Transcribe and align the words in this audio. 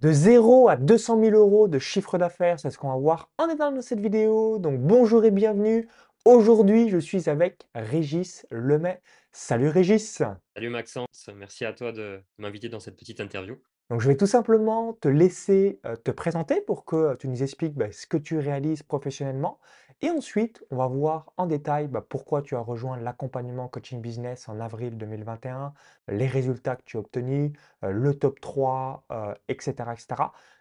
De 0.00 0.10
0 0.10 0.68
à 0.68 0.76
200 0.76 1.20
000 1.20 1.36
euros 1.36 1.68
de 1.68 1.78
chiffre 1.78 2.18
d'affaires, 2.18 2.58
c'est 2.58 2.70
ce 2.70 2.78
qu'on 2.78 2.88
va 2.88 2.96
voir 2.96 3.30
en 3.38 3.46
détail 3.46 3.72
dans 3.72 3.80
cette 3.80 4.00
vidéo. 4.00 4.58
Donc 4.58 4.80
bonjour 4.80 5.24
et 5.24 5.30
bienvenue. 5.30 5.88
Aujourd'hui, 6.24 6.88
je 6.88 6.98
suis 6.98 7.30
avec 7.30 7.68
Régis 7.76 8.44
Lemay. 8.50 9.00
Salut 9.30 9.68
Régis. 9.68 10.20
Salut 10.56 10.68
Maxence, 10.68 11.30
merci 11.36 11.64
à 11.64 11.72
toi 11.72 11.92
de 11.92 12.20
m'inviter 12.38 12.68
dans 12.68 12.80
cette 12.80 12.96
petite 12.96 13.20
interview. 13.20 13.56
Donc 13.88 14.00
je 14.00 14.08
vais 14.08 14.16
tout 14.16 14.26
simplement 14.26 14.94
te 14.94 15.06
laisser 15.06 15.78
euh, 15.86 15.94
te 15.94 16.10
présenter 16.10 16.60
pour 16.60 16.84
que 16.84 16.96
euh, 16.96 17.14
tu 17.14 17.28
nous 17.28 17.44
expliques 17.44 17.74
bah, 17.74 17.92
ce 17.92 18.08
que 18.08 18.16
tu 18.16 18.38
réalises 18.38 18.82
professionnellement. 18.82 19.60
Et 20.04 20.10
ensuite, 20.10 20.62
on 20.70 20.76
va 20.76 20.86
voir 20.86 21.32
en 21.38 21.46
détail 21.46 21.88
bah, 21.88 22.04
pourquoi 22.06 22.42
tu 22.42 22.56
as 22.56 22.60
rejoint 22.60 22.98
l'accompagnement 22.98 23.68
coaching 23.68 24.02
business 24.02 24.50
en 24.50 24.60
avril 24.60 24.98
2021, 24.98 25.72
les 26.08 26.26
résultats 26.26 26.76
que 26.76 26.82
tu 26.84 26.98
as 26.98 27.00
obtenus, 27.00 27.52
euh, 27.84 27.90
le 27.90 28.12
top 28.12 28.38
3, 28.38 29.06
etc., 29.48 29.72
etc. 29.94 30.06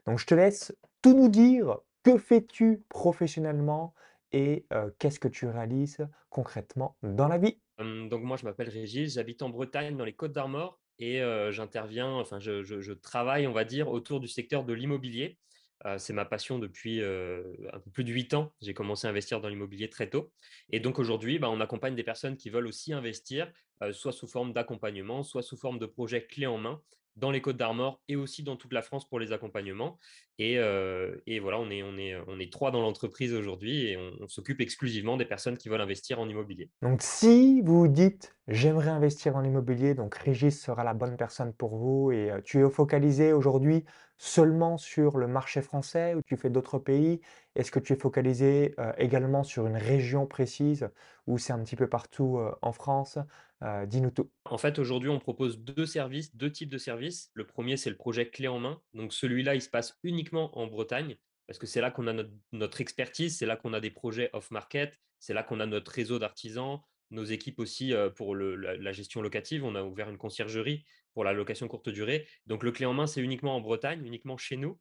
Donc 0.05 0.17
je 0.17 0.25
te 0.25 0.33
laisse 0.33 0.73
tout 1.01 1.13
nous 1.13 1.27
dire. 1.27 1.79
Que 2.03 2.17
fais-tu 2.17 2.85
professionnellement 2.87 3.93
et 4.31 4.65
qu'est-ce 4.97 5.19
que 5.19 5.27
tu 5.27 5.45
réalises 5.47 6.07
concrètement 6.29 6.95
dans 7.03 7.27
la 7.27 7.37
vie? 7.37 7.59
Donc 7.79 8.23
moi 8.23 8.37
je 8.37 8.45
m'appelle 8.45 8.69
Régis, 8.69 9.13
j'habite 9.13 9.41
en 9.41 9.49
Bretagne 9.49 9.97
dans 9.97 10.05
les 10.05 10.13
Côtes 10.13 10.33
d'Armor 10.33 10.79
et 10.99 11.21
heu, 11.21 11.51
j'interviens, 11.51 12.11
enfin 12.11 12.39
je 12.39 12.63
je 12.63 12.93
travaille 12.93 13.47
on 13.47 13.53
va 13.53 13.63
dire 13.63 13.89
autour 13.89 14.19
du 14.19 14.27
secteur 14.27 14.65
de 14.65 14.73
l'immobilier. 14.73 15.37
C'est 15.97 16.13
ma 16.13 16.25
passion 16.25 16.59
depuis, 16.59 17.01
un 17.01 17.79
peu 17.79 17.91
plus 17.91 18.03
de 18.03 18.11
8 18.11 18.33
ans. 18.33 18.53
J'ai 18.61 18.73
commencé 18.73 19.07
à 19.07 19.09
investir 19.09 19.41
dans 19.41 19.49
l'immobilier 19.49 19.89
très 19.89 20.09
tôt 20.09 20.31
et 20.69 20.79
donc 20.79 20.99
aujourd'hui, 20.99 21.39
bah, 21.39 21.49
on 21.49 21.59
accompagne 21.59 21.95
des 21.95 22.03
personnes 22.03 22.37
qui 22.37 22.49
veulent 22.49 22.67
aussi 22.67 22.93
investir, 22.93 23.51
soit 23.91 24.13
sous 24.13 24.27
forme 24.27 24.53
d'accompagnement, 24.53 25.23
soit 25.23 25.43
sous 25.43 25.57
forme 25.57 25.79
de 25.79 25.85
projet 25.85 26.25
clé 26.25 26.47
en 26.47 26.57
main 26.57 26.81
dans 27.15 27.29
les 27.29 27.41
Côtes 27.41 27.57
d'Armor 27.57 28.01
et 28.07 28.15
aussi 28.15 28.41
dans 28.41 28.55
toute 28.55 28.73
la 28.73 28.81
France 28.81 29.07
pour 29.07 29.19
les 29.19 29.33
accompagnements 29.33 29.99
et 30.39 30.57
voilà, 30.57 31.59
on 31.59 31.69
est 31.69 32.51
3 32.51 32.71
dans 32.71 32.81
l'entreprise 32.81 33.33
aujourd'hui 33.35 33.85
et 33.85 33.97
on 33.97 34.13
on 34.21 34.27
s'occupe 34.27 34.61
exclusivement 34.61 35.15
des 35.17 35.25
personnes 35.25 35.57
qui 35.57 35.69
veulent 35.69 35.81
investir 35.81 36.19
en 36.19 36.27
immobilier. 36.27 36.71
Donc 36.81 37.01
si 37.03 37.61
vous 37.61 37.87
dites: 37.87 38.35
«J'aimerais 38.47 38.89
investir 38.89 39.33
dans 39.33 39.41
l'immobilier», 39.41 39.93
donc 39.93 40.15
Régis 40.15 40.59
sera 40.59 40.83
la 40.83 40.93
bonne 40.95 41.17
personne 41.17 41.53
pour 41.53 41.77
vous 41.77 42.11
et 42.11 42.31
tu 42.45 42.65
es 42.65 42.69
focalisé 42.69 43.31
aujourd'hui 43.31 43.83
seulement 44.17 44.77
sur 44.77 45.17
le 45.17 45.27
marché 45.27 45.61
français 45.61 46.15
ou 46.15 46.21
tu 46.21 46.37
fais 46.37 46.49
d'autres 46.49 46.79
pays? 46.79 47.21
Est-ce 47.55 47.71
que 47.71 47.79
tu 47.79 47.93
es 47.93 47.95
focalisé, 47.97 48.73
heu, 48.79 48.93
également 48.97 49.43
sur 49.43 49.67
une 49.67 49.77
région 49.77 50.27
précise 50.27 50.89
ou 51.27 51.37
c'est 51.37 51.53
un 51.53 51.63
petit 51.63 51.75
peu 51.75 51.87
partout, 51.89 52.37
heu, 52.39 52.53
en 52.61 52.71
France? 52.73 53.17
Heu, 53.63 53.87
dis-nous 53.87 54.11
tout. 54.11 54.31
En 54.45 54.57
fait, 54.57 54.77
aujourd'hui, 54.79 55.09
on 55.09 55.19
propose 55.19 55.59
2 55.59 55.85
services, 55.85 56.35
2 56.35 56.51
types 56.51 56.69
de 56.69 56.77
services. 56.77 57.31
Le 57.33 57.45
premier, 57.47 57.77
c'est 57.77 57.89
le 57.89 57.95
projet 57.97 58.29
clé 58.29 58.47
en 58.47 58.59
main. 58.59 58.81
Donc 58.93 59.13
celui-là, 59.13 59.55
il 59.55 59.61
se 59.61 59.69
passe 59.69 59.97
uniquement 60.03 60.57
en 60.57 60.67
Bretagne 60.67 61.17
parce 61.47 61.59
que 61.59 61.67
c'est 61.67 61.81
là 61.81 61.91
qu'on 61.91 62.07
a 62.07 62.13
notre 62.13 62.31
notre 62.51 62.81
expertise, 62.81 63.37
c'est 63.37 63.45
là 63.45 63.55
qu'on 63.57 63.73
a 63.73 63.79
des 63.81 63.91
projets 63.91 64.29
off 64.33 64.51
market, 64.51 64.97
c'est 65.19 65.33
là 65.33 65.43
qu'on 65.43 65.59
a 65.59 65.65
notre 65.65 65.91
réseau 65.91 66.19
d'artisans, 66.19 66.79
nos 67.13 67.23
équipes 67.23 67.59
aussi, 67.59 67.93
pour 68.15 68.35
la 68.35 68.91
gestion 68.91 69.21
locative. 69.21 69.63
On 69.63 69.75
a 69.75 69.83
ouvert 69.83 70.09
une 70.09 70.17
conciergerie 70.17 70.85
pour 71.13 71.23
la 71.23 71.33
location 71.33 71.67
courte 71.67 71.89
durée. 71.89 72.27
Donc 72.47 72.63
le 72.63 72.71
clé 72.71 72.85
en 72.85 72.93
main, 72.93 73.07
c'est 73.07 73.21
uniquement 73.21 73.55
en 73.55 73.61
Bretagne, 73.61 74.05
uniquement 74.05 74.37
chez 74.37 74.57
nous. 74.57 74.77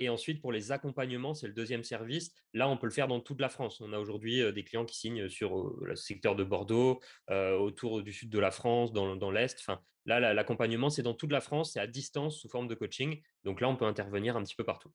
Et 0.00 0.08
ensuite 0.08 0.40
pour 0.40 0.52
les 0.52 0.72
accompagnements, 0.72 1.34
c'est 1.34 1.46
le 1.46 1.52
deuxième 1.52 1.84
service. 1.84 2.32
Là, 2.52 2.68
on 2.68 2.76
peut 2.76 2.86
le 2.86 2.92
faire 2.92 3.08
dans 3.08 3.20
toute 3.20 3.40
la 3.40 3.48
France. 3.48 3.80
On 3.80 3.92
a 3.92 3.98
aujourd'hui, 3.98 4.52
des 4.52 4.64
clients 4.64 4.84
qui 4.84 4.98
signent 4.98 5.28
sur, 5.28 5.72
le 5.82 5.96
secteur 5.96 6.34
de 6.36 6.44
Bordeaux, 6.44 7.00
autour 7.30 8.02
du 8.02 8.12
sud 8.12 8.30
de 8.30 8.38
la 8.38 8.50
France, 8.50 8.92
dans 8.92 9.16
dans 9.16 9.30
l'est. 9.30 9.56
Enfin, 9.60 9.80
là, 10.06 10.20
la 10.20 10.34
l'accompagnement, 10.34 10.90
c'est 10.90 11.02
dans 11.02 11.14
toute 11.14 11.32
la 11.32 11.40
France, 11.40 11.72
c'est 11.72 11.80
à 11.80 11.86
distance 11.86 12.38
sous 12.38 12.48
forme 12.48 12.68
de 12.68 12.74
coaching. 12.74 13.20
Donc 13.44 13.60
là, 13.60 13.68
on 13.68 13.76
peut 13.76 13.86
intervenir 13.86 14.36
un 14.36 14.42
petit 14.42 14.56
peu 14.56 14.64
partout. 14.64 14.90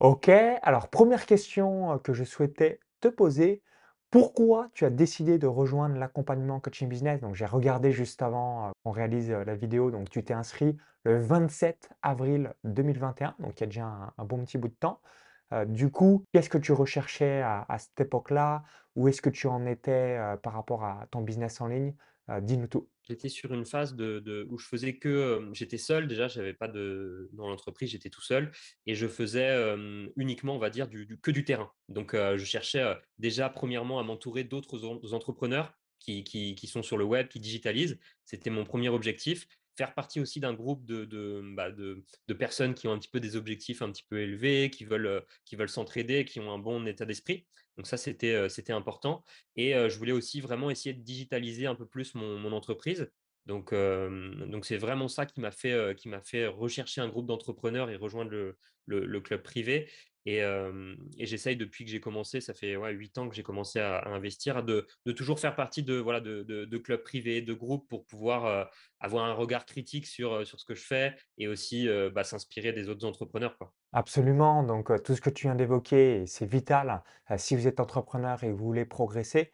OK, 0.00 0.30
alors 0.30 0.88
première 0.88 1.26
question, 1.26 1.98
que 1.98 2.14
je 2.14 2.24
souhaitais 2.24 2.80
te 3.00 3.08
poser. 3.08 3.62
Pourquoi 4.10 4.68
tu 4.74 4.84
as 4.84 4.90
décidé 4.90 5.38
de 5.38 5.46
rejoindre 5.46 5.96
l'accompagnement 5.96 6.58
coaching 6.60 6.88
business? 6.88 7.20
Donc 7.20 7.34
j'ai 7.36 7.46
regardé 7.46 7.92
juste 7.92 8.22
avant, 8.22 8.70
heu, 8.70 8.72
qu'on 8.82 8.90
réalise, 8.90 9.30
heu, 9.30 9.44
la 9.44 9.54
vidéo, 9.54 9.90
donc 9.92 10.10
tu 10.10 10.24
t'es 10.24 10.34
inscrit 10.34 10.76
le 11.04 11.18
27 11.18 11.90
avril 12.02 12.52
2021, 12.64 13.36
donc 13.38 13.58
il 13.58 13.60
y 13.60 13.64
a 13.64 13.66
déjà 13.66 14.12
un 14.18 14.24
bon 14.24 14.44
petit 14.44 14.58
bout 14.58 14.68
de 14.68 14.74
temps. 14.74 15.00
Heu, 15.52 15.64
du 15.66 15.90
coup, 15.90 16.24
qu'est-ce 16.32 16.50
que 16.50 16.58
tu 16.58 16.72
recherchais 16.72 17.40
à 17.42 17.66
cette 17.78 18.00
époque-là? 18.00 18.64
Où 18.96 19.06
est-ce 19.08 19.22
que 19.22 19.30
tu 19.30 19.46
en 19.46 19.64
étais, 19.66 20.18
par 20.42 20.54
rapport 20.54 20.84
à 20.84 21.06
ton 21.12 21.20
business 21.22 21.60
en 21.60 21.68
ligne? 21.68 21.94
Heu, 22.30 22.40
dis-nous 22.40 22.68
tout. 22.68 22.88
J'étais 23.08 23.28
sur 23.28 23.52
une 23.52 23.64
phase 23.64 23.94
de 23.96 24.46
où 24.50 24.58
je 24.58 24.66
faisais 24.66 24.98
que, 24.98 25.48
j'étais 25.52 25.78
seul 25.78 26.06
déjà, 26.06 26.28
j'avais 26.28 26.54
pas 26.54 26.68
de 26.68 27.28
dans 27.32 27.48
l'entreprise, 27.48 27.90
j'étais 27.90 28.10
tout 28.10 28.22
seul 28.22 28.52
et 28.86 28.94
je 28.94 29.08
faisais, 29.08 29.74
uniquement, 30.16 30.54
on 30.54 30.58
va 30.58 30.70
dire, 30.70 30.86
du 30.86 31.18
que 31.20 31.30
du 31.30 31.44
terrain. 31.44 31.72
Donc, 31.88 32.14
je 32.14 32.44
cherchais, 32.44 32.84
déjà 33.18 33.48
premièrement 33.48 33.98
à 33.98 34.04
m'entourer 34.04 34.44
d'autres 34.44 34.84
en 34.84 35.00
entrepreneurs 35.12 35.72
qui 35.98 36.22
qui 36.24 36.54
qui 36.54 36.66
sont 36.66 36.82
sur 36.82 36.96
le 36.98 37.04
web, 37.04 37.28
qui 37.28 37.40
digitalisent. 37.40 37.98
C'était 38.24 38.50
mon 38.50 38.64
premier 38.64 38.88
objectif. 38.90 39.48
Faire 39.80 39.94
partie 39.94 40.20
aussi 40.20 40.40
d'un 40.40 40.52
groupe 40.52 40.84
de 40.84 41.06
bah, 41.54 41.70
de 41.70 42.04
de 42.28 42.34
personnes 42.34 42.74
qui 42.74 42.86
ont 42.86 42.92
un 42.92 42.98
petit 42.98 43.08
peu 43.08 43.18
des 43.20 43.34
objectifs 43.36 43.80
un 43.80 43.90
petit 43.90 44.04
peu 44.06 44.20
élevés, 44.20 44.68
qui 44.70 44.84
veulent, 44.84 45.06
heu, 45.06 45.24
qui 45.46 45.56
veulent 45.56 45.70
s'entraider, 45.70 46.26
qui 46.26 46.38
ont 46.38 46.52
un 46.52 46.58
bon 46.58 46.86
état 46.86 47.06
d'esprit. 47.06 47.46
Donc 47.78 47.86
ça, 47.86 47.96
c'était, 47.96 48.34
heu, 48.34 48.48
c'était 48.50 48.74
important 48.74 49.24
et 49.56 49.74
heu, 49.74 49.88
je 49.88 49.96
voulais 49.98 50.12
aussi 50.12 50.42
vraiment 50.42 50.70
essayer 50.70 50.94
de 50.94 51.02
digitaliser 51.02 51.66
un 51.66 51.74
peu 51.74 51.86
plus 51.86 52.14
mon 52.14 52.52
entreprise. 52.52 53.10
Donc 53.46 53.72
donc 53.72 54.66
c'est 54.66 54.76
vraiment 54.76 55.08
ça 55.08 55.24
qui 55.26 55.40
m'a 55.40 55.50
fait, 55.50 55.94
qui 55.96 56.08
m'a 56.10 56.20
fait 56.20 56.46
rechercher 56.46 57.00
un 57.00 57.08
groupe 57.08 57.26
d'entrepreneurs 57.26 57.88
et 57.90 57.96
rejoindre 57.96 58.30
le 58.30 58.58
le 58.86 59.20
club 59.20 59.42
privé 59.42 59.88
et 60.26 60.42
j'essaye 61.18 61.56
depuis 61.56 61.84
que 61.84 61.90
j'ai 61.90 62.00
commencé, 62.00 62.40
ça 62.40 62.54
fait, 62.54 62.76
ouais, 62.76 62.92
8 62.92 63.18
ans 63.18 63.28
que 63.28 63.34
j'ai 63.34 63.42
commencé 63.42 63.80
à 63.80 63.98
à 63.98 64.08
investir, 64.10 64.62
de 64.62 64.86
toujours 65.16 65.40
faire 65.40 65.56
partie 65.56 65.82
de, 65.82 65.94
voilà, 65.94 66.20
de 66.20 66.78
clubs 66.78 67.02
privés, 67.02 67.42
de 67.42 67.54
groupes 67.54 67.88
pour 67.88 68.04
pouvoir, 68.06 68.70
avoir 69.00 69.24
un 69.24 69.32
regard 69.32 69.66
critique 69.66 70.06
sur, 70.06 70.46
ce 70.46 70.64
que 70.64 70.74
je 70.74 70.84
fais 70.84 71.14
et 71.38 71.48
aussi, 71.48 71.88
bah, 72.14 72.24
s'inspirer 72.24 72.72
des 72.72 72.88
autres 72.88 73.06
entrepreneurs. 73.06 73.56
Absolument, 73.92 74.62
donc 74.62 74.90
tout 75.02 75.14
ce 75.16 75.20
que 75.20 75.30
tu 75.30 75.46
viens 75.46 75.54
d'évoquer, 75.54 76.24
c'est 76.26 76.46
vital, 76.46 77.02
si 77.36 77.56
vous 77.56 77.66
êtes 77.66 77.80
entrepreneur 77.80 78.42
et 78.44 78.52
vous 78.52 78.64
voulez 78.64 78.84
progresser. 78.84 79.52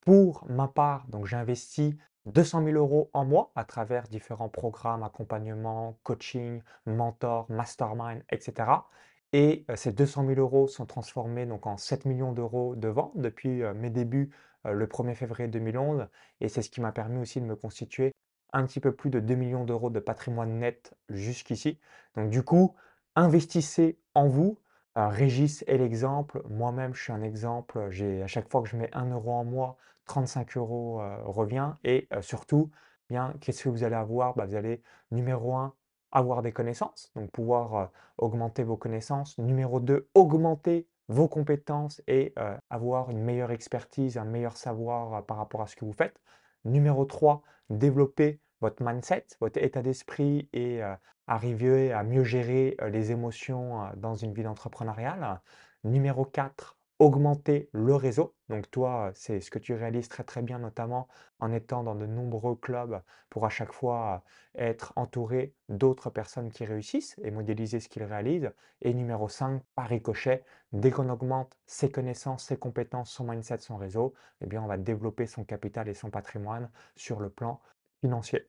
Pour 0.00 0.44
ma 0.48 0.68
part, 0.68 1.06
donc 1.08 1.26
j'investis 1.26 1.94
200 2.26 2.64
000 2.64 2.76
euros 2.76 3.10
en 3.12 3.24
mois 3.24 3.52
à 3.54 3.64
travers 3.64 4.08
différents 4.08 4.48
programmes, 4.48 5.02
accompagnement, 5.02 5.98
coaching, 6.02 6.60
mentor, 6.86 7.50
mastermind, 7.50 8.22
et 8.30 8.40
cetera 8.40 8.88
et 9.32 9.64
heu, 9.70 9.76
ces 9.76 9.92
200 9.92 10.24
000 10.24 10.38
euros 10.38 10.66
sont 10.68 10.86
transformés 10.86 11.46
donc 11.46 11.66
en 11.66 11.76
7 11.76 12.04
millions 12.06 12.32
d'euros 12.32 12.74
de 12.76 12.88
ventes 12.88 13.12
depuis, 13.16 13.62
heu, 13.62 13.74
mes 13.74 13.90
débuts, 13.90 14.30
heu, 14.66 14.72
le 14.72 14.86
1er 14.86 15.14
février 15.14 15.48
2011 15.48 16.06
et 16.40 16.48
c'est 16.48 16.62
ce 16.62 16.70
qui 16.70 16.80
m'a 16.80 16.92
permis 16.92 17.18
aussi 17.20 17.40
de 17.40 17.46
me 17.46 17.56
constituer 17.56 18.12
un 18.52 18.66
petit 18.66 18.80
peu 18.80 18.94
plus 18.94 19.10
de 19.10 19.20
2 19.20 19.34
millions 19.34 19.64
d'euros 19.64 19.90
de 19.90 20.00
patrimoine 20.00 20.58
net 20.58 20.94
jusqu'ici. 21.08 21.78
Donc 22.16 22.30
du 22.30 22.42
coup, 22.42 22.74
investissez 23.16 23.98
en 24.14 24.28
vous. 24.28 24.58
Régis 24.94 25.64
est 25.68 25.78
l'exemple, 25.78 26.42
moi-même 26.50 26.92
je 26.94 27.02
suis 27.02 27.12
un 27.12 27.22
exemple, 27.22 27.78
à 27.78 28.26
chaque 28.26 28.50
fois 28.50 28.62
que 28.62 28.68
je 28.68 28.76
mets 28.76 28.90
1 28.92 29.06
euro 29.10 29.32
en 29.32 29.44
moi, 29.44 29.78
35 30.04 30.56
euros 30.58 31.00
revient 31.24 31.72
et 31.84 32.08
surtout, 32.20 32.70
eh 33.08 33.14
bien, 33.14 33.32
qu'est-ce 33.40 33.64
que 33.64 33.68
vous 33.70 33.84
allez 33.84 33.94
avoir? 33.94 34.34
Bah, 34.34 34.44
vous 34.46 34.54
allez 34.54 34.82
numéro 35.10 35.54
un 35.56 35.74
avoir 36.12 36.42
des 36.42 36.52
connaissances, 36.52 37.10
donc 37.16 37.30
pouvoir, 37.30 37.76
heu, 37.76 37.88
augmenter 38.18 38.62
vos 38.64 38.76
connaissances. 38.76 39.38
Numéro 39.38 39.80
2 39.80 40.08
augmenter 40.14 40.86
vos 41.08 41.28
compétences 41.28 42.02
et 42.06 42.32
heu, 42.38 42.56
avoir 42.70 43.10
une 43.10 43.20
meilleure 43.22 43.50
expertise, 43.50 44.18
un 44.18 44.24
meilleur 44.24 44.56
savoir, 44.56 45.18
heu, 45.20 45.22
par 45.24 45.36
rapport 45.38 45.62
à 45.62 45.66
ce 45.66 45.76
que 45.76 45.84
vous 45.84 45.92
faites. 45.92 46.20
Numéro 46.64 47.04
3 47.04 47.42
développer 47.70 48.40
votre 48.60 48.82
mindset, 48.84 49.26
votre 49.40 49.58
état 49.62 49.82
d'esprit 49.82 50.48
et 50.52 50.80
arriver 51.26 51.92
à 51.92 52.04
mieux 52.04 52.22
gérer, 52.24 52.76
les 52.90 53.10
émotions, 53.10 53.90
dans 53.96 54.14
une 54.14 54.32
vie 54.32 54.44
d'entrepreneuriale. 54.44 55.40
Numéro 55.84 56.24
4 56.24 56.76
augmenter 57.02 57.68
le 57.72 57.94
réseau. 57.96 58.34
Donc 58.48 58.70
toi, 58.70 59.10
c'est 59.14 59.40
ce 59.40 59.50
que 59.50 59.58
tu 59.58 59.74
réalises 59.74 60.08
très, 60.08 60.22
très 60.24 60.42
bien, 60.42 60.58
notamment 60.60 61.08
en 61.40 61.50
étant 61.52 61.82
dans 61.82 61.94
de 61.96 62.06
nombreux 62.06 62.54
clubs 62.56 63.02
pour 63.30 63.44
à 63.44 63.48
chaque 63.50 63.72
fois, 63.72 64.22
heu, 64.56 64.60
être 64.62 64.92
entouré 64.96 65.54
d'autres 65.68 66.10
personnes 66.10 66.50
qui 66.50 66.64
réussissent 66.64 67.16
et 67.24 67.30
modéliser 67.32 67.80
ce 67.80 67.88
qu'ils 67.88 68.04
réalisent. 68.04 68.52
Et 68.82 68.94
numéro 68.94 69.28
5 69.28 69.62
par 69.74 69.88
ricochet, 69.88 70.44
dès 70.72 70.90
qu'on 70.92 71.08
augmente 71.08 71.58
ses 71.66 71.90
connaissances, 71.90 72.44
ses 72.44 72.56
compétences, 72.58 73.10
son 73.10 73.24
mindset, 73.24 73.58
son 73.58 73.76
réseau, 73.76 74.14
eh 74.40 74.46
bien, 74.46 74.62
on 74.62 74.66
va 74.68 74.76
développer 74.78 75.26
son 75.26 75.44
capital 75.44 75.88
et 75.88 75.94
son 75.94 76.10
patrimoine 76.10 76.70
sur 76.96 77.18
le 77.20 77.30
plan 77.30 77.60
financier. 78.00 78.48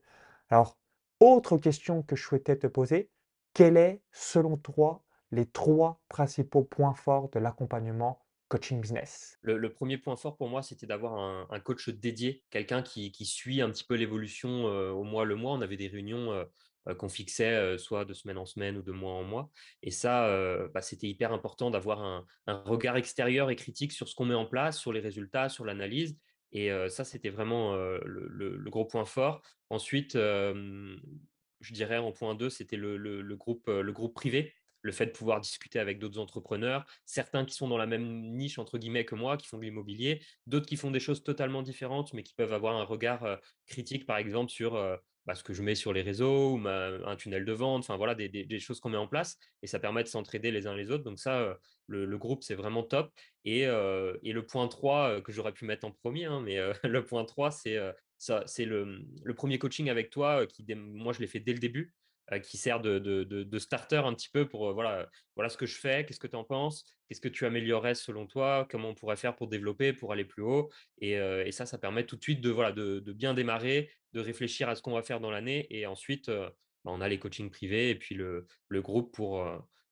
Alors, 0.49 0.77
autre 1.19 1.57
question 1.57 2.03
que 2.03 2.15
je 2.15 2.23
souhaitais 2.23 2.57
te 2.57 2.67
poser, 2.67 3.09
quel 3.53 3.77
est, 3.77 4.01
selon 4.11 4.57
toi, 4.57 5.03
les 5.31 5.45
3 5.47 6.01
principaux 6.09 6.63
points 6.63 6.93
forts 6.93 7.29
de 7.29 7.39
l'accompagnement 7.39 8.22
Le 9.41 9.69
1 9.69 9.97
point 9.97 10.15
fort 10.15 10.37
pour 10.37 10.47
moi, 10.49 10.61
c'était 10.63 10.87
d'avoir 10.87 11.13
un 11.51 11.59
coach 11.59 11.89
dédié, 11.89 12.45
quelqu'un 12.49 12.81
qui 12.81 13.11
suit 13.25 13.61
un 13.61 13.69
petit 13.69 13.83
peu 13.83 13.95
l'évolution, 13.95 14.67
heu, 14.69 14.89
au 14.91 15.03
mois 15.03 15.25
le 15.25 15.35
mois. 15.35 15.53
On 15.53 15.61
avait 15.61 15.77
des 15.77 15.87
réunions, 15.89 16.31
heu 16.33 16.45
qu'on 16.97 17.07
fixait, 17.09 17.77
soit 17.77 18.03
de 18.05 18.13
semaine 18.13 18.37
en 18.37 18.45
semaine 18.45 18.77
ou 18.77 18.81
de 18.81 18.91
mois 18.91 19.13
en 19.13 19.23
mois 19.23 19.51
et 19.83 19.91
ça, 19.91 20.27
bah, 20.73 20.81
c'était 20.81 21.07
hyper 21.07 21.31
important 21.31 21.71
d'avoir 21.71 22.01
un 22.47 22.53
regard 22.65 22.97
extérieur 22.97 23.49
et 23.49 23.55
critique 23.55 23.93
sur 23.93 24.07
ce 24.09 24.15
qu'on 24.15 24.25
met 24.25 24.33
en 24.35 24.45
place, 24.45 24.77
sur 24.79 24.91
les 24.93 24.99
résultats, 24.99 25.47
sur 25.49 25.63
l'analyse 25.65 26.17
et 26.51 26.69
ça, 26.89 27.03
c'était 27.05 27.29
vraiment, 27.29 27.73
le 27.75 28.69
gros 28.69 28.85
point 28.85 29.05
fort. 29.05 29.41
Ensuite, 29.69 30.13
je 30.15 31.73
dirais 31.73 31.97
en 31.97 32.11
point 32.11 32.35
2, 32.35 32.49
c'était 32.49 32.77
le 32.77 33.35
groupe 33.35 34.13
privé. 34.13 34.53
Le 34.83 34.91
fait 34.91 35.07
de 35.07 35.11
pouvoir 35.11 35.41
discuter 35.41 35.79
avec 35.79 35.97
d'autres 35.97 36.19
entrepreneurs, 36.19 36.85
certains 37.05 37.45
qui 37.45 37.55
sont 37.55 37.67
dans 37.67 37.77
la 37.77 37.87
même 37.87 38.21
«niche» 38.35 38.59
entre 38.59 38.77
guillemets 38.77 39.05
que 39.05 39.15
moi, 39.15 39.37
qui 39.37 39.47
font 39.47 39.57
de 39.57 39.63
l'immobilier, 39.63 40.21
d'autres 40.45 40.67
qui 40.67 40.75
font 40.77 40.91
des 40.91 40.99
choses 40.99 41.23
totalement 41.23 41.63
différentes, 41.63 42.13
mais 42.13 42.21
qui 42.23 42.33
peuvent 42.35 42.53
avoir 42.53 42.75
un 42.75 42.83
regard, 42.83 43.23
heu, 43.25 43.37
critique, 43.65 44.05
par 44.05 44.17
exemple, 44.17 44.51
sur, 44.51 44.75
heu, 44.75 44.97
bah, 45.25 45.35
ce 45.35 45.43
que 45.43 45.53
je 45.53 45.63
mets 45.63 45.75
sur 45.75 45.93
les 45.93 46.01
réseaux 46.01 46.55
ou 46.57 46.67
un 46.67 47.15
tunnel 47.15 47.45
de 47.45 47.53
vente, 47.53 47.79
enfin 47.83 47.95
voilà, 47.97 48.13
des 48.13 48.59
choses 48.59 48.79
qu'on 48.81 48.89
met 48.89 48.97
en 48.97 49.07
place 49.07 49.37
et 49.61 49.67
ça 49.67 49.79
permet 49.79 50.03
de 50.03 50.09
s'entraider 50.09 50.51
les 50.51 50.67
uns 50.67 50.75
les 50.75 50.91
autres. 50.91 51.03
Donc 51.05 51.17
ça, 51.19 51.41
heu, 51.41 51.57
le 51.87 52.17
groupe, 52.17 52.43
c'est 52.43 52.55
vraiment 52.55 52.83
top 52.83 53.13
et 53.45 53.65
et 54.23 54.33
le 54.33 54.45
point 54.45 54.67
3 54.67 55.17
heu, 55.17 55.21
que 55.21 55.31
j'aurais 55.31 55.53
pu 55.53 55.65
mettre 55.65 55.85
en 55.85 55.91
premier 55.91 56.25
hein, 56.25 56.41
mais 56.41 56.57
le 56.83 57.05
point 57.05 57.25
3 57.25 57.51
c'est, 57.51 57.77
ça 58.17 58.43
c'est 58.47 58.65
le, 58.65 58.99
le 59.23 59.33
1 59.33 59.57
coaching 59.57 59.89
avec 59.89 60.09
toi, 60.09 60.45
qui 60.47 60.65
moi 60.75 61.13
je 61.13 61.19
l'ai 61.19 61.27
fait 61.27 61.39
dès 61.39 61.53
le 61.53 61.59
début, 61.59 61.93
qui 62.43 62.57
sert 62.57 62.79
de 62.81 63.57
starter 63.59 63.97
un 63.97 64.13
petit 64.13 64.29
peu 64.29 64.47
pour, 64.47 64.69
heu, 64.69 64.73
voilà, 64.73 65.09
voilà 65.35 65.49
ce 65.49 65.57
que 65.57 65.65
je 65.65 65.77
fais, 65.77 66.05
qu'est-ce 66.05 66.19
que 66.19 66.27
tu 66.27 66.35
en 66.35 66.43
penses? 66.43 66.85
Qu'est-ce 67.07 67.21
que 67.21 67.27
tu 67.29 67.45
améliorerais 67.45 67.95
selon 67.95 68.27
toi? 68.27 68.67
Comment 68.69 68.89
on 68.89 68.95
pourrait 68.95 69.17
faire 69.17 69.35
pour 69.35 69.47
développer, 69.47 69.93
pour 69.93 70.11
aller 70.13 70.25
plus 70.25 70.43
haut? 70.43 70.71
Et 70.99 71.13
et 71.13 71.51
ça, 71.51 71.65
ça 71.65 71.77
permet 71.77 72.05
tout 72.05 72.15
de 72.15 72.23
suite 72.23 72.41
de, 72.41 72.49
voilà, 72.49 72.71
de 72.71 72.99
bien 73.13 73.33
démarrer, 73.33 73.91
de 74.13 74.19
réfléchir 74.19 74.69
à 74.69 74.75
ce 74.75 74.81
qu'on 74.81 74.93
va 74.93 75.03
faire 75.03 75.19
dans 75.19 75.31
l'année 75.31 75.67
et 75.69 75.85
ensuite, 75.85 76.29
bah, 76.29 76.53
on 76.85 77.01
a 77.01 77.07
les 77.07 77.19
coachings 77.19 77.49
privés 77.51 77.89
et 77.89 77.95
puis 77.95 78.15
le 78.15 78.47
groupe 78.81 79.13
pour, 79.13 79.45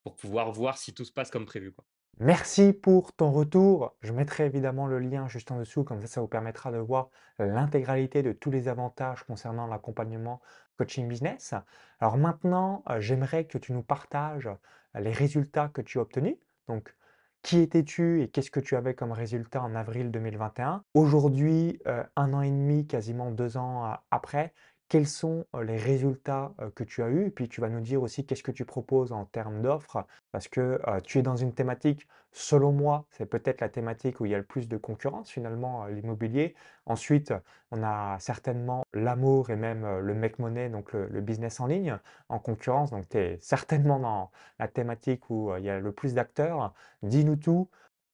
pour 0.04 0.16
pouvoir 0.16 0.52
voir 0.52 0.78
si 0.78 0.94
tout 0.94 1.06
se 1.06 1.12
passe 1.14 1.32
comme 1.32 1.46
prévu. 1.46 1.74
Merci 2.20 2.74
pour 2.74 3.14
ton 3.14 3.32
retour. 3.32 3.96
Je 4.02 4.14
mettrai 4.14 4.46
évidemment 4.46 4.86
le 4.86 5.00
lien 5.00 5.28
juste 5.28 5.52
en 5.52 5.58
dessous, 5.58 5.84
comme 5.84 6.02
ça, 6.02 6.08
ça 6.08 6.22
vous 6.22 6.28
permettra 6.28 6.72
de 6.72 6.78
voir 6.78 7.10
l'intégralité 7.40 8.22
de 8.22 8.32
tous 8.32 8.52
les 8.52 8.68
avantages 8.68 9.24
concernant 9.24 9.66
l'accompagnement 9.66 10.40
coaching 10.78 11.08
business. 11.08 11.56
Alors 12.00 12.18
maintenant, 12.18 12.84
heu, 12.90 13.00
j'aimerais 13.00 13.46
que 13.46 13.58
tu 13.58 13.74
nous 13.74 13.82
partages 13.84 14.50
les 14.94 15.12
résultats 15.12 15.70
que 15.70 15.82
tu 15.82 15.98
as 15.98 16.04
obtenus. 16.04 16.36
Donc, 16.68 16.96
qui 17.42 17.60
étais-tu 17.60 18.22
et 18.22 18.30
qu'est-ce 18.30 18.52
que 18.52 18.60
tu 18.60 18.76
avais 18.76 18.94
comme 18.94 19.12
résultat 19.12 19.64
en 19.64 19.74
avril 19.74 20.12
2021? 20.12 20.84
Aujourd'hui, 20.94 21.82
1 22.16 22.34
an 22.34 22.42
et 22.42 22.52
demi, 22.52 22.86
quasiment 22.86 23.32
2 23.32 23.58
ans 23.58 23.98
après, 24.12 24.54
quels 24.92 25.08
sont, 25.08 25.46
les 25.64 25.78
résultats, 25.78 26.54
que 26.76 26.84
tu 26.84 27.02
as 27.02 27.08
eus? 27.10 27.32
Puis 27.32 27.48
tu 27.48 27.62
vas 27.62 27.70
nous 27.70 27.80
dire 27.80 28.04
aussi 28.04 28.26
qu'est-ce 28.26 28.44
que 28.44 28.52
tu 28.52 28.66
proposes 28.66 29.14
en 29.14 29.24
termes 29.24 29.62
d'offres 29.62 30.06
parce 30.34 30.50
que, 30.50 30.82
tu 31.06 31.18
es 31.18 31.22
dans 31.22 31.38
une 31.38 31.54
thématique, 31.54 32.10
selon 32.34 32.74
moi, 32.74 33.06
c'est 33.12 33.26
peut-être 33.26 33.62
la 33.62 33.70
thématique 33.70 34.20
où 34.20 34.26
il 34.26 34.34
y 34.34 34.36
a 34.36 34.38
le 34.38 34.44
plus 34.44 34.68
de 34.68 34.76
concurrence 34.76 35.32
finalement, 35.32 35.86
l'immobilier. 35.86 36.56
Ensuite, 36.86 37.34
on 37.72 37.82
a 37.84 38.18
certainement 38.20 38.84
l'amour 38.94 39.50
et 39.50 39.56
même, 39.56 40.00
le 40.00 40.14
make 40.14 40.40
money, 40.40 40.68
donc 40.68 40.92
le 40.92 41.08
le 41.08 41.22
business 41.22 41.62
en 41.62 41.68
ligne, 41.68 41.98
en 42.28 42.40
concurrence. 42.40 42.92
Donc 42.92 43.08
tu 43.08 43.18
es 43.18 43.38
certainement 43.40 43.98
dans 43.98 44.30
la 44.60 44.68
thématique 44.68 45.30
où, 45.30 45.56
il 45.58 45.64
y 45.64 45.70
a 45.70 45.80
le 45.80 45.94
plus 45.94 46.16
d'acteurs. 46.16 46.74
Dis-nous 47.02 47.38
tout. 47.38 47.70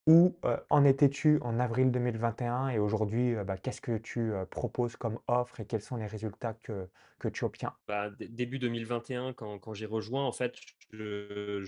Où, 0.08 0.40
heu, 0.44 0.58
en 0.72 0.84
étais-tu 0.86 1.40
en 1.42 1.60
avril 1.60 1.92
2021 1.92 2.70
et 2.70 2.80
aujourd'hui, 2.80 3.34
heu, 3.36 3.44
bah, 3.44 3.58
qu'est-ce 3.60 3.80
que 3.82 3.98
tu, 4.00 4.32
heu, 4.34 4.48
proposes 4.48 4.96
comme 4.96 5.20
offre 5.28 5.60
et 5.60 5.68
quels 5.68 5.82
sont 5.84 5.98
les 5.98 6.08
résultats 6.08 6.56
que 6.56 6.90
tu 7.30 7.46
obtiens? 7.46 7.76
Bah, 7.88 8.10
dé 8.10 8.28
début 8.28 8.60
2021 8.60 9.32
quand 9.34 9.60
quand 9.60 9.74
j'ai 9.74 9.86
rejoint, 9.86 10.26
en 10.26 10.34
fait, 10.34 10.56
je 10.92 11.64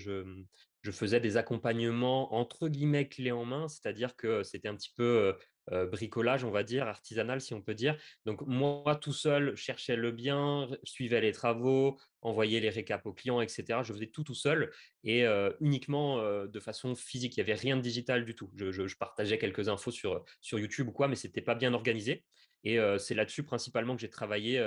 je 0.82 0.90
faisais 0.92 1.20
des 1.20 1.36
accompagnements 1.38 2.34
entre 2.34 2.68
guillemets 2.68 3.08
«clés 3.08 3.32
en 3.32 3.44
main», 3.44 3.68
c'est-à-dire 3.68 4.16
que 4.16 4.42
c'était 4.42 4.68
un 4.68 4.74
petit 4.76 4.92
peu, 4.94 5.34
heu, 5.72 5.86
bricolage, 5.86 6.44
on 6.44 6.50
va 6.50 6.62
dire, 6.62 6.86
artisanal, 6.86 7.40
si 7.40 7.54
on 7.54 7.62
peut 7.62 7.74
dire. 7.74 7.96
Donc 8.26 8.42
moi, 8.46 8.96
tout 9.00 9.12
seul, 9.12 9.54
cherchais 9.56 9.96
le 9.96 10.10
bien, 10.12 10.68
suivais 10.84 11.20
les 11.20 11.32
travaux, 11.32 11.98
envoyais 12.22 12.60
les 12.60 12.70
récaps 12.70 13.06
aux 13.06 13.12
clients 13.12 13.40
et 13.40 13.48
cetera. 13.48 13.82
Je 13.82 13.92
faisais 13.92 14.06
tout, 14.08 14.24
tout 14.24 14.34
seul 14.34 14.70
et 15.04 15.24
heu, 15.24 15.56
uniquement, 15.60 16.20
heu, 16.20 16.48
de 16.48 16.60
façon 16.60 16.94
physique. 16.94 17.36
Il 17.36 17.40
y 17.40 17.42
avait 17.42 17.54
rien 17.54 17.76
de 17.76 17.82
digital 17.82 18.24
du 18.24 18.34
tout. 18.34 18.50
Je 18.56 18.96
partageais 18.96 19.38
quelques 19.38 19.68
infos 19.68 19.90
sur, 19.90 20.24
sur 20.40 20.58
YouTube 20.58 20.88
ou 20.88 20.92
quoi, 20.92 21.08
mais 21.08 21.16
c'était 21.16 21.40
pas 21.42 21.54
bien 21.54 21.74
organisé 21.74 22.24
et 22.64 22.78
c'est 22.98 23.14
là-dessus 23.14 23.42
principalement 23.42 23.94
que 23.94 24.00
j'ai 24.00 24.10
travaillé, 24.10 24.58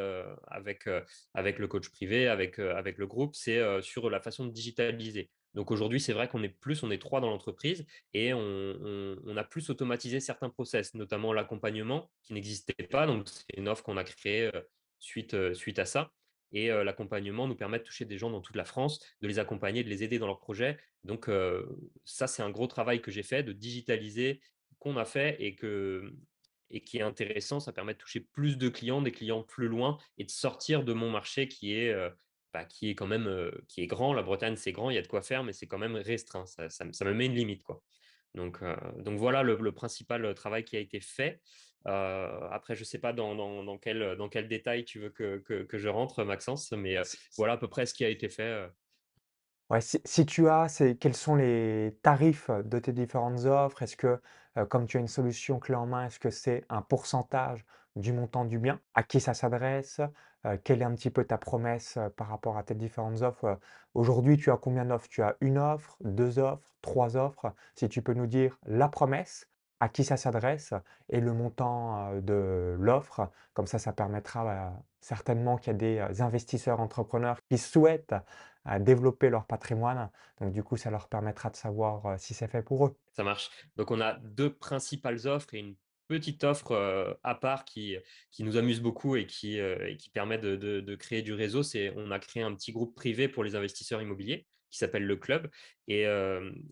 avec, 0.48 0.88
avec 1.34 1.60
le 1.60 1.68
coach 1.68 1.90
privé, 1.90 2.28
avec, 2.28 2.60
avec 2.60 2.98
le 2.98 3.08
groupe, 3.08 3.36
c'est, 3.36 3.62
sur 3.82 4.10
la 4.10 4.20
façon 4.20 4.46
de 4.46 4.52
digitaliser. 4.52 5.30
Donc 5.54 5.70
aujourd'hui, 5.70 6.00
c'est 6.00 6.14
vrai 6.14 6.28
qu'on 6.28 6.42
est 6.42 6.50
plus, 6.50 6.82
on 6.82 6.90
est 6.90 6.98
3 6.98 7.22
dans 7.22 7.30
l'entreprise 7.30 7.86
et 8.14 8.34
on 8.34 9.38
a 9.38 9.44
plus 9.44 9.70
automatisé 9.70 10.20
certains 10.20 10.50
process, 10.50 10.96
notamment 10.96 11.34
l'accompagnement 11.34 12.10
qui 12.24 12.34
n'existait 12.34 12.88
pas. 12.90 13.06
Donc 13.06 13.28
c'est 13.30 13.58
une 13.58 13.68
offre 13.68 13.84
qu'on 13.84 13.98
a 13.98 14.04
créée, 14.04 14.50
suite, 15.00 15.54
suite 15.54 15.80
à 15.80 15.86
ça 15.86 16.12
et 16.56 16.70
l'accompagnement 16.70 17.48
nous 17.48 17.56
permet 17.56 17.80
de 17.80 17.84
toucher 17.84 18.06
des 18.06 18.18
gens 18.18 18.30
dans 18.30 18.42
toute 18.42 18.56
la 18.56 18.66
France, 18.66 19.00
de 19.22 19.28
les 19.28 19.40
accompagner, 19.40 19.84
de 19.84 19.90
les 19.90 20.04
aider 20.04 20.20
dans 20.20 20.28
leurs 20.28 20.40
projets. 20.40 20.78
Donc 21.04 21.30
ça, 22.06 22.28
c'est 22.28 22.42
un 22.44 22.52
gros 22.52 22.68
travail 22.68 23.02
que 23.02 23.12
j'ai 23.12 23.24
fait 23.24 23.44
de 23.44 23.54
digitaliser, 23.54 24.40
qu'on 24.80 24.98
a 24.98 25.06
fait 25.06 25.36
et 25.40 25.56
que 25.56 26.14
et 26.74 26.84
qui 26.84 26.98
est 26.98 27.02
intéressant. 27.02 27.60
Ça 27.62 27.72
permet 27.74 27.94
de 27.94 28.00
toucher 28.00 28.20
plus 28.22 28.58
de 28.58 28.70
clients, 28.70 29.02
des 29.02 29.12
clients 29.14 29.44
plus 29.44 29.68
loin 29.70 29.98
et 30.18 30.26
de 30.26 30.32
sortir 30.32 30.84
de 30.84 30.94
mon 30.94 31.10
marché 31.10 31.48
qui 31.48 31.74
est, 31.76 31.94
heu, 31.94 32.12
bah, 32.54 32.66
qui 32.66 32.90
est 32.90 32.96
quand 32.96 33.08
même, 33.08 33.28
heu, 33.28 33.64
qui 33.70 33.82
est 33.82 33.88
grand. 33.88 34.14
La 34.14 34.24
Bretagne, 34.24 34.56
c'est 34.58 34.72
grand, 34.74 34.90
il 34.90 34.96
y 34.96 35.00
a 35.00 35.02
de 35.02 35.08
quoi 35.08 35.22
faire, 35.22 35.44
mais 35.44 35.54
c'est 35.54 35.68
quand 35.68 35.80
même 35.80 35.96
restreint. 35.96 36.46
Ça 36.46 36.70
ça 36.70 36.86
me 36.86 36.92
ça 36.94 37.06
me 37.06 37.14
met 37.14 37.28
une 37.28 37.36
limite, 37.36 37.64
quoi. 37.64 37.84
Donc 38.36 38.62
heu, 38.64 38.76
donc 39.00 39.18
voilà 39.20 39.44
le 39.44 39.56
le 39.58 39.72
principal, 39.74 40.34
travail 40.36 40.64
qui 40.66 40.76
a 40.76 40.80
été 40.80 41.00
fait. 41.00 41.42
Après, 41.86 42.76
je 42.76 42.82
ne 42.82 42.86
sais 42.86 43.00
pas 43.00 43.14
dans 43.14 43.36
dans 43.36 43.64
dans 43.64 43.78
quel, 43.78 44.16
dans 44.18 44.30
quel 44.30 44.48
détail 44.48 44.86
tu 44.86 45.00
veux 45.00 45.10
que 45.10 45.40
que 45.40 45.64
que 45.64 45.78
je 45.78 45.90
rentre, 45.90 46.24
Maxence, 46.24 46.72
mais 46.72 46.98
voilà 47.38 47.54
à 47.54 47.58
peu 47.58 47.68
près 47.68 47.86
ce 47.86 47.94
qui 47.94 48.06
a 48.06 48.10
été 48.10 48.30
fait, 48.30 48.68
Si 49.80 50.26
tu 50.26 50.50
as, 50.50 50.68
c'est 50.68 50.96
quels 50.96 51.16
sont 51.16 51.36
les 51.36 51.98
tarifs 52.02 52.50
de 52.50 52.80
tes 52.80 52.92
différentes 52.92 53.46
offres? 53.46 53.82
Est-ce 53.82 53.96
que, 53.98 54.22
comme 54.70 54.86
tu 54.86 54.98
as 54.98 55.00
une 55.00 55.08
solution 55.08 55.60
clé 55.60 55.76
en 55.76 55.86
main, 55.86 56.06
est-ce 56.06 56.20
que 56.20 56.30
c'est 56.30 56.64
un 56.70 56.82
pourcentage 56.82 57.66
du 57.96 58.14
montant 58.14 58.46
du 58.46 58.60
bien? 58.60 58.80
À 58.94 59.04
qui 59.04 59.20
ça 59.20 59.34
s'adresse? 59.34 60.02
Quelle 60.64 60.82
est 60.82 60.86
un 60.86 60.94
petit 60.94 61.10
peu 61.10 61.24
ta 61.24 61.38
promesse, 61.38 61.98
par 62.18 62.28
rapport 62.28 62.58
à 62.58 62.64
tes 62.64 62.76
différentes 62.76 63.22
offres? 63.22 63.60
Aujourd'hui, 63.94 64.38
tu 64.38 64.52
as 64.52 64.58
combien 64.58 64.86
d'offres? 64.86 65.08
Tu 65.10 65.24
as 65.24 65.38
une 65.42 65.58
offre, 65.58 65.98
2 66.02 66.40
offres, 66.40 66.76
3 66.82 67.16
offres? 67.18 67.54
Si 67.76 67.88
tu 67.88 68.02
peux 68.02 68.14
nous 68.14 68.28
dire 68.28 68.60
la 68.66 68.90
promesse, 68.90 69.48
à 69.84 69.90
qui 69.90 70.06
ça 70.06 70.16
s'adresse 70.16 70.74
et 71.10 71.20
le 71.20 71.34
montant, 71.34 72.18
de 72.22 72.78
l'offre. 72.80 73.30
Comme 73.54 73.68
ça, 73.68 73.80
ça 73.80 73.92
permettra, 73.92 74.46
bah, 74.46 74.74
certainement 75.02 75.58
qu'il 75.58 75.74
y 75.74 75.76
a 75.76 76.08
des, 76.08 76.22
investisseurs 76.22 76.80
entrepreneurs 76.80 77.38
qui 77.50 77.58
souhaitent 77.58 78.16
développer 78.80 79.30
leur 79.30 79.46
patrimoine. 79.46 80.10
Donc 80.40 80.54
du 80.54 80.64
coup, 80.64 80.78
ça 80.78 80.90
leur 80.90 81.10
permettra 81.10 81.50
de 81.50 81.58
savoir, 81.58 82.18
si 82.18 82.34
c'est 82.34 82.48
fait 82.48 82.62
pour 82.62 82.86
eux. 82.86 82.98
Ça 83.12 83.24
marche. 83.24 83.52
Donc 83.76 83.92
on 83.92 84.00
a 84.00 84.14
2 84.14 84.54
principales 84.54 85.28
offres 85.28 85.54
et 85.54 85.60
une 85.60 85.76
petite 86.08 86.46
offre, 86.46 87.18
à 87.22 87.36
part 87.36 87.66
qui, 87.66 87.98
qui 88.32 88.46
nous 88.46 88.56
amuse 88.56 88.80
beaucoup 88.80 89.18
et 89.18 89.26
qui, 89.28 89.58
et 89.58 89.98
qui 89.98 90.10
permet 90.12 90.38
de 90.38 90.56
de 90.56 90.96
créer 90.96 91.24
du 91.24 91.34
réseau. 91.34 91.62
C'est 91.62 91.94
on 91.98 92.10
a 92.10 92.20
créé 92.20 92.42
un 92.42 92.56
petit 92.56 92.72
groupe 92.72 92.96
privé 92.96 93.28
pour 93.28 93.44
les 93.44 93.58
investisseurs 93.58 94.02
immobiliers 94.02 94.48
qui 94.70 94.78
s'appelle 94.78 95.06
le 95.06 95.18
club 95.18 95.50
et 95.90 96.04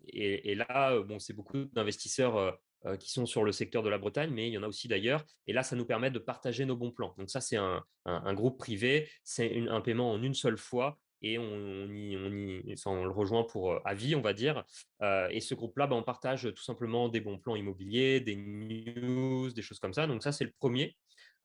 et 0.08 0.50
et 0.50 0.54
là, 0.54 0.98
bon, 1.02 1.18
c'est 1.18 1.34
beaucoup 1.34 1.64
d'investisseurs, 1.74 2.58
heu, 2.86 2.96
qui 2.96 3.10
sont 3.10 3.26
sur 3.26 3.44
le 3.44 3.52
secteur 3.52 3.82
de 3.82 3.88
la 3.88 3.98
Bretagne, 3.98 4.30
mais 4.30 4.48
il 4.48 4.52
y 4.52 4.58
en 4.58 4.62
a 4.62 4.68
aussi 4.68 4.88
d'ailleurs 4.88 5.24
et 5.46 5.52
là, 5.52 5.62
ça 5.62 5.76
nous 5.76 5.86
permet 5.86 6.10
de 6.10 6.18
partager 6.18 6.64
nos 6.64 6.76
bons 6.76 6.92
plans. 6.92 7.14
Donc 7.18 7.30
ça, 7.30 7.40
c'est 7.40 7.56
un 7.56 8.34
groupe 8.34 8.58
privé, 8.58 9.08
c'est 9.24 9.68
un 9.68 9.80
paiement 9.80 10.12
en 10.12 10.22
une 10.22 10.34
seule 10.34 10.58
fois 10.58 10.98
et 11.22 11.38
on 11.38 11.86
y 11.86 12.16
on 12.16 12.30
y 12.32 12.74
on 12.86 13.04
le 13.04 13.10
rejoint 13.10 13.44
pour, 13.44 13.80
à 13.86 13.94
vie, 13.94 14.14
on 14.14 14.20
va 14.20 14.32
dire 14.34 14.64
Heu 15.02 15.28
et 15.30 15.40
ce 15.40 15.54
groupe-là, 15.54 15.86
bah, 15.86 15.96
on 15.96 16.02
partage 16.02 16.52
tout 16.54 16.62
simplement 16.62 17.08
des 17.08 17.20
bons 17.20 17.38
plans 17.38 17.56
immobiliers, 17.56 18.20
des 18.20 18.36
news, 18.36 19.50
des 19.52 19.62
choses 19.62 19.78
comme 19.78 19.94
ça. 19.94 20.06
Donc 20.06 20.22
ça, 20.22 20.32
c'est 20.32 20.44
le 20.44 20.52
premier. 20.58 20.96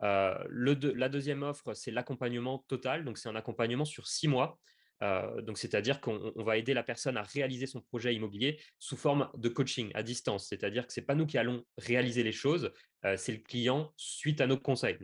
er 0.01 0.75
deux 0.75 0.94
la 0.94 1.10
deuxième 1.10 1.44
offre, 1.44 1.74
c'est 1.74 1.91
l'accompagnement 1.91 2.65
total. 2.67 3.06
Donc 3.06 3.17
c'est 3.17 3.29
un 3.29 3.36
accompagnement 3.36 3.86
sur 3.86 4.08
6 4.08 4.27
mois. 4.27 4.60
Donc 5.01 5.58
c'est-à-dire 5.58 6.01
qu'on 6.01 6.34
on 6.36 6.44
va 6.44 6.58
aider 6.58 6.74
la 6.74 6.84
personne 6.84 7.18
à 7.18 7.24
réaliser 7.24 7.68
son 7.68 7.82
projet 7.82 8.16
immobilier 8.16 8.60
sous 8.80 8.98
forme 8.98 9.30
de 9.36 9.50
coaching 9.50 9.92
à 9.94 10.04
distance. 10.04 10.48
C'est-à-dire 10.48 10.88
que 10.88 10.94
c'est 10.94 11.01
pas 11.01 11.16
nous 11.16 11.25
qui 11.25 11.38
allons 11.38 11.63
réaliser 11.77 12.24
les 12.24 12.32
choses, 12.32 12.72
c'est 13.16 13.32
le 13.34 13.39
client 13.39 13.94
suite 13.96 14.42
à 14.42 14.48
nos 14.48 14.58
conseils. 14.58 14.98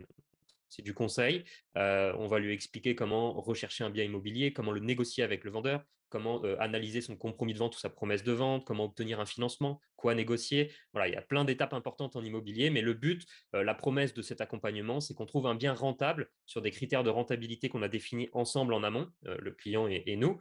C'est 0.68 0.82
du 0.82 0.94
conseil. 0.94 1.44
On 1.76 2.26
va 2.26 2.38
lui 2.40 2.52
expliquer 2.52 2.94
comment 2.94 3.32
rechercher 3.40 3.84
un 3.84 3.90
bien 3.90 4.04
immobilier, 4.04 4.52
comment 4.52 4.72
le 4.72 4.80
négocier 4.80 5.22
avec 5.22 5.44
le 5.44 5.52
vendeur, 5.52 5.84
comment 6.14 6.44
euh, 6.44 6.54
analyser 6.60 7.00
son 7.00 7.16
compromis 7.16 7.54
de 7.54 7.58
vente 7.58 7.74
ou 7.74 7.78
sa 7.80 7.90
promesse 7.90 8.22
de 8.22 8.30
vente, 8.30 8.64
comment 8.64 8.84
obtenir 8.84 9.18
un 9.18 9.26
financement, 9.26 9.80
quoi 9.96 10.14
négocier. 10.14 10.70
Voilà, 10.92 11.08
il 11.08 11.12
y 11.12 11.16
a 11.16 11.22
plein 11.22 11.44
d'étapes 11.44 11.72
importantes 11.72 12.14
en 12.14 12.22
immobilier, 12.22 12.70
mais 12.70 12.82
le 12.82 12.94
but, 12.94 13.26
euh, 13.56 13.64
la 13.64 13.74
promesse 13.74 14.14
de 14.14 14.22
cet 14.22 14.40
accompagnement, 14.40 15.00
c'est 15.00 15.12
qu'on 15.12 15.26
trouve 15.26 15.48
un 15.48 15.56
bien 15.56 15.72
rentable 15.74 16.30
sur 16.46 16.62
des 16.62 16.70
critères 16.70 17.02
de 17.02 17.10
rentabilité 17.10 17.68
qu'on 17.68 17.82
a 17.82 17.88
définis 17.88 18.28
ensemble 18.32 18.74
en 18.74 18.84
amont, 18.84 19.10
euh, 19.26 19.36
le 19.40 19.50
client 19.50 19.88
et, 19.88 20.14
nous, 20.14 20.38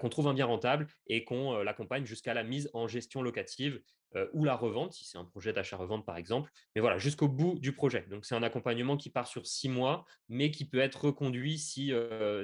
qu'on 0.00 0.08
trouve 0.08 0.28
un 0.28 0.34
bien 0.34 0.46
rentable 0.46 0.86
et 1.08 1.24
qu'on 1.24 1.62
l'accompagne 1.62 2.06
jusqu'à 2.06 2.32
la 2.32 2.44
mise 2.44 2.70
en 2.74 2.86
gestion 2.86 3.22
locative 3.22 3.80
ou 4.32 4.44
la 4.44 4.56
revente, 4.56 4.92
si 4.92 5.04
c'est 5.04 5.18
un 5.18 5.24
projet 5.24 5.52
d'achat-revente 5.52 6.04
par 6.04 6.16
exemple, 6.16 6.50
mais 6.74 6.80
voilà, 6.80 6.98
jusqu'au 6.98 7.28
bout 7.28 7.58
du 7.58 7.72
projet. 7.72 8.06
Donc 8.10 8.24
c'est 8.24 8.34
un 8.34 8.42
accompagnement 8.42 8.96
qui 8.96 9.10
part 9.10 9.26
sur 9.26 9.46
six 9.46 9.68
mois, 9.68 10.04
mais 10.28 10.50
qui 10.50 10.64
peut 10.64 10.80
être 10.80 11.04
reconduit 11.04 11.58
si, 11.58 11.92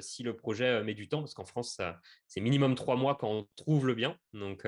si 0.00 0.22
le 0.22 0.36
projet 0.36 0.82
met 0.84 0.94
du 0.94 1.08
temps, 1.08 1.20
parce 1.20 1.34
qu'en 1.34 1.44
France, 1.44 1.80
c'est 2.26 2.40
minimum 2.40 2.74
trois 2.74 2.96
mois 2.96 3.16
quand 3.16 3.30
on 3.30 3.48
trouve 3.56 3.86
le 3.86 3.94
bien. 3.94 4.16
Donc, 4.32 4.66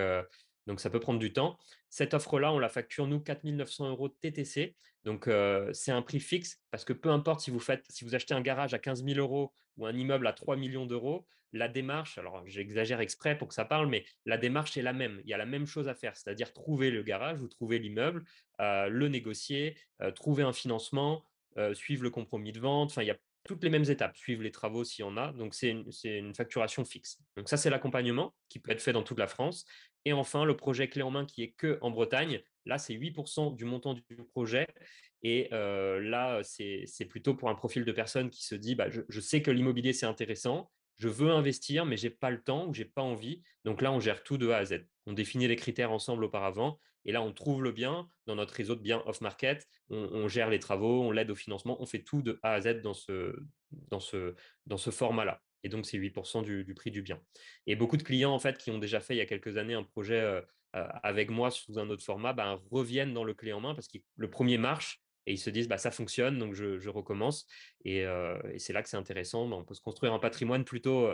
donc 0.68 0.80
ça 0.80 0.90
peut 0.90 1.00
prendre 1.00 1.18
du 1.18 1.32
temps. 1.32 1.58
Cette 1.88 2.14
offre-là, 2.14 2.52
on 2.52 2.58
la 2.58 2.68
facture, 2.68 3.06
nous, 3.08 3.18
4 3.18 3.42
900 3.44 3.88
euros 3.88 4.08
TTC. 4.08 4.76
Donc, 5.04 5.28
c'est 5.72 5.90
un 5.90 6.02
prix 6.02 6.20
fixe 6.20 6.60
parce 6.70 6.84
que 6.84 6.92
peu 6.92 7.08
importe 7.08 7.40
si 7.40 7.50
vous, 7.50 8.14
achetez 8.14 8.34
un 8.34 8.42
garage 8.42 8.74
à 8.74 8.78
15 8.78 9.04
000 9.04 9.18
euros 9.18 9.52
ou 9.78 9.86
un 9.86 9.96
immeuble 9.96 10.26
à 10.26 10.34
3 10.34 10.56
millions 10.56 10.84
d'euros, 10.84 11.26
la 11.54 11.68
démarche, 11.68 12.18
alors 12.18 12.42
j'exagère 12.46 13.00
exprès 13.00 13.38
pour 13.38 13.48
que 13.48 13.54
ça 13.54 13.64
parle, 13.64 13.88
mais 13.88 14.04
la 14.26 14.36
démarche 14.36 14.76
est 14.76 14.82
la 14.82 14.92
même. 14.92 15.22
Il 15.24 15.30
y 15.30 15.32
a 15.32 15.38
la 15.38 15.46
même 15.46 15.66
chose 15.66 15.88
à 15.88 15.94
faire, 15.94 16.14
c'est-à-dire 16.14 16.52
trouver 16.52 16.90
le 16.90 17.02
garage 17.02 17.40
ou 17.40 17.48
trouver 17.48 17.78
l'immeuble, 17.78 18.24
le 18.58 19.08
négocier, 19.08 19.78
trouver 20.14 20.42
un 20.42 20.52
financement, 20.52 21.24
suivre 21.72 22.02
le 22.02 22.10
compromis 22.10 22.52
de 22.52 22.60
vente. 22.60 22.90
Enfin, 22.90 23.02
il 23.02 23.06
y 23.06 23.10
a 23.10 23.16
toutes 23.48 23.64
les 23.64 23.70
mêmes 23.70 23.88
étapes, 23.88 24.16
suivre 24.16 24.42
les 24.42 24.50
travaux 24.50 24.84
s'il 24.84 25.04
y 25.04 25.08
en 25.08 25.16
a. 25.16 25.32
Donc, 25.32 25.54
c'est 25.54 25.70
une, 25.70 25.90
une, 26.04 26.34
facturation 26.34 26.84
fixe. 26.84 27.18
Donc, 27.36 27.48
ça, 27.48 27.56
c'est 27.56 27.70
l'accompagnement 27.70 28.34
qui 28.50 28.58
peut 28.58 28.70
être 28.70 28.82
fait 28.82 28.92
dans 28.92 29.02
toute 29.02 29.18
la 29.18 29.26
France. 29.26 29.64
Et 30.04 30.12
enfin, 30.12 30.44
le 30.44 30.56
projet 30.56 30.88
clé 30.88 31.02
en 31.02 31.10
main 31.10 31.24
qui 31.24 31.42
est 31.42 31.50
que 31.50 31.78
en 31.80 31.90
Bretagne. 31.90 32.40
Là, 32.64 32.78
c'est 32.78 32.94
8% 32.94 33.56
du 33.56 33.64
montant 33.64 33.94
du 33.94 34.02
projet. 34.32 34.66
Et 35.22 35.48
euh, 35.52 36.00
là, 36.00 36.40
c'est 36.42 37.04
plutôt 37.08 37.34
pour 37.34 37.48
un 37.48 37.54
profil 37.54 37.84
de 37.84 37.92
personne 37.92 38.30
qui 38.30 38.44
se 38.44 38.54
dit 38.54 38.74
bah, 38.74 38.88
je, 38.90 39.20
sais 39.20 39.42
que 39.42 39.50
l'immobilier, 39.50 39.92
c'est 39.92 40.06
intéressant. 40.06 40.70
Je 40.96 41.08
veux 41.08 41.30
investir, 41.30 41.86
mais 41.86 41.96
j'ai 41.96 42.10
pas 42.10 42.30
le 42.30 42.42
temps 42.42 42.66
ou 42.66 42.74
j'ai 42.74 42.84
pas 42.84 43.02
envie. 43.02 43.42
Donc 43.64 43.82
là, 43.82 43.92
on 43.92 44.00
gère 44.00 44.22
tout 44.22 44.38
de 44.38 44.48
A 44.50 44.58
à 44.58 44.64
Z. 44.64 44.86
On 45.06 45.12
définit 45.12 45.48
les 45.48 45.56
critères 45.56 45.92
ensemble 45.92 46.24
auparavant. 46.24 46.78
Et 47.04 47.12
là, 47.12 47.22
on 47.22 47.32
trouve 47.32 47.62
le 47.62 47.72
bien 47.72 48.08
dans 48.26 48.34
notre 48.34 48.54
réseau 48.54 48.74
de 48.74 48.80
biens 48.80 49.02
off-market. 49.06 49.66
On, 49.88 50.28
gère 50.28 50.50
les 50.50 50.58
travaux, 50.58 51.02
on 51.02 51.10
l'aide 51.10 51.30
au 51.30 51.34
financement. 51.34 51.80
On 51.80 51.86
fait 51.86 52.02
tout 52.02 52.20
de 52.22 52.38
A 52.42 52.52
à 52.52 52.60
Z 52.60 52.82
dans 52.82 52.94
ce, 52.94 53.34
dans 53.70 54.00
ce, 54.00 54.34
dans 54.66 54.76
ce 54.76 54.90
format-là. 54.90 55.40
Et 55.64 55.68
donc, 55.68 55.86
c'est 55.86 55.98
8% 55.98 56.42
du, 56.42 56.74
prix 56.74 56.90
du 56.90 57.02
bien. 57.02 57.20
Et 57.66 57.76
beaucoup 57.76 57.96
de 57.96 58.02
clients, 58.02 58.32
en 58.32 58.38
fait, 58.38 58.58
qui 58.58 58.70
ont 58.70 58.78
déjà 58.78 59.00
fait 59.00 59.14
il 59.14 59.18
y 59.18 59.22
a 59.22 59.26
quelques 59.26 59.56
années 59.56 59.74
un 59.74 59.82
projet 59.82 60.20
euh, 60.20 60.40
euh, 60.76 60.86
avec 61.02 61.30
moi 61.30 61.50
sous 61.50 61.78
un 61.78 61.90
autre 61.90 62.04
format, 62.04 62.32
ben, 62.32 62.60
reviennent 62.70 63.14
dans 63.14 63.24
le 63.24 63.34
clé 63.34 63.52
en 63.52 63.60
main 63.60 63.74
parce 63.74 63.88
que 63.88 63.98
le 64.16 64.30
premier 64.30 64.58
marche 64.58 65.00
et 65.26 65.32
ils 65.32 65.38
se 65.38 65.50
disent 65.50 65.68
bah, 65.68 65.78
ça 65.78 65.90
fonctionne, 65.90 66.38
donc 66.38 66.54
je, 66.54 66.88
recommence. 66.88 67.46
Euh, 67.86 68.38
et, 68.52 68.58
c'est 68.58 68.72
là 68.72 68.82
que 68.82 68.88
c'est 68.88 68.96
intéressant. 68.96 69.48
Ben, 69.48 69.56
on 69.56 69.64
peut 69.64 69.74
se 69.74 69.80
construire 69.80 70.12
un 70.12 70.18
patrimoine 70.18 70.64
plutôt, 70.64 71.10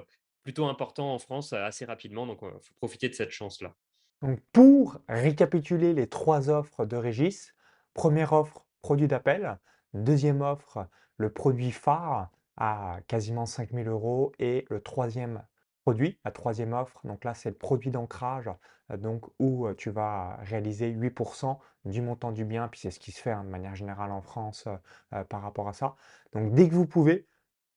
important 0.58 1.14
en 1.14 1.18
France 1.18 1.52
assez 1.52 1.84
rapidement. 1.84 2.26
Donc, 2.26 2.40
il 2.42 2.50
faut 2.50 2.74
profiter 2.74 3.08
de 3.08 3.14
cette 3.14 3.30
chance-là. 3.30 3.74
Donc, 4.22 4.40
pour 4.52 4.98
récapituler 5.08 5.94
les 5.94 6.06
trois 6.06 6.48
offres 6.50 6.86
de 6.86 6.96
Régis, 6.96 7.54
première 7.92 8.32
offre, 8.32 8.66
produit 8.82 9.08
d'appel. 9.08 9.58
Deuxième 9.94 10.42
offre, 10.42 10.88
le 11.16 11.32
produit 11.32 11.70
phare 11.70 12.30
à 12.56 12.98
quasiment 13.08 13.46
5000 13.46 13.88
euros. 13.88 14.32
Et 14.38 14.64
le 14.70 14.80
troisième 14.80 15.42
produit, 15.84 16.18
la 16.24 16.30
troisième 16.30 16.72
offre, 16.72 17.00
donc 17.04 17.24
là, 17.24 17.34
c'est 17.34 17.50
le 17.50 17.56
produit 17.56 17.90
d'ancrage, 17.90 18.50
donc 18.96 19.24
où 19.38 19.66
tu 19.74 19.90
vas 19.90 20.36
réaliser 20.42 20.88
8% 20.90 21.58
du 21.84 22.00
montant 22.02 22.32
du 22.32 22.44
bien, 22.44 22.68
puis 22.68 22.80
c'est 22.80 22.90
ce 22.90 22.98
qui 23.00 23.12
se 23.12 23.20
fait 23.20 23.30
hein, 23.30 23.44
de 23.44 23.50
manière 23.50 23.74
générale 23.74 24.10
en 24.12 24.22
France 24.22 24.66
par 25.28 25.42
rapport 25.42 25.68
à 25.68 25.72
ça. 25.74 25.96
Donc 26.32 26.54
dès 26.54 26.68
que 26.68 26.74
vous 26.74 26.86
pouvez, 26.86 27.26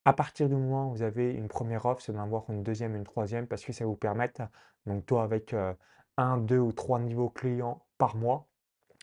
à 0.06 0.14
partir 0.14 0.48
du 0.48 0.56
moment 0.56 0.90
où 0.90 0.92
vous 0.92 1.02
avez 1.02 1.34
une 1.34 1.50
première 1.50 1.86
offre, 1.86 2.02
c'est 2.02 2.14
d'en 2.14 2.24
avoir 2.24 2.50
une 2.50 2.64
deuxième, 2.64 2.96
une 2.96 3.04
troisième, 3.04 3.48
parce 3.48 3.66
que 3.66 3.74
ça 3.74 3.86
vous 3.86 3.96
permet, 3.98 4.32
donc 4.86 5.06
toi 5.06 5.24
avec 5.24 5.54
un, 6.18 6.38
deux 6.38 6.60
ou 6.60 6.72
trois 6.72 7.00
niveaux 7.00 7.30
clients 7.30 7.86
par 7.98 8.16
mois, 8.16 8.48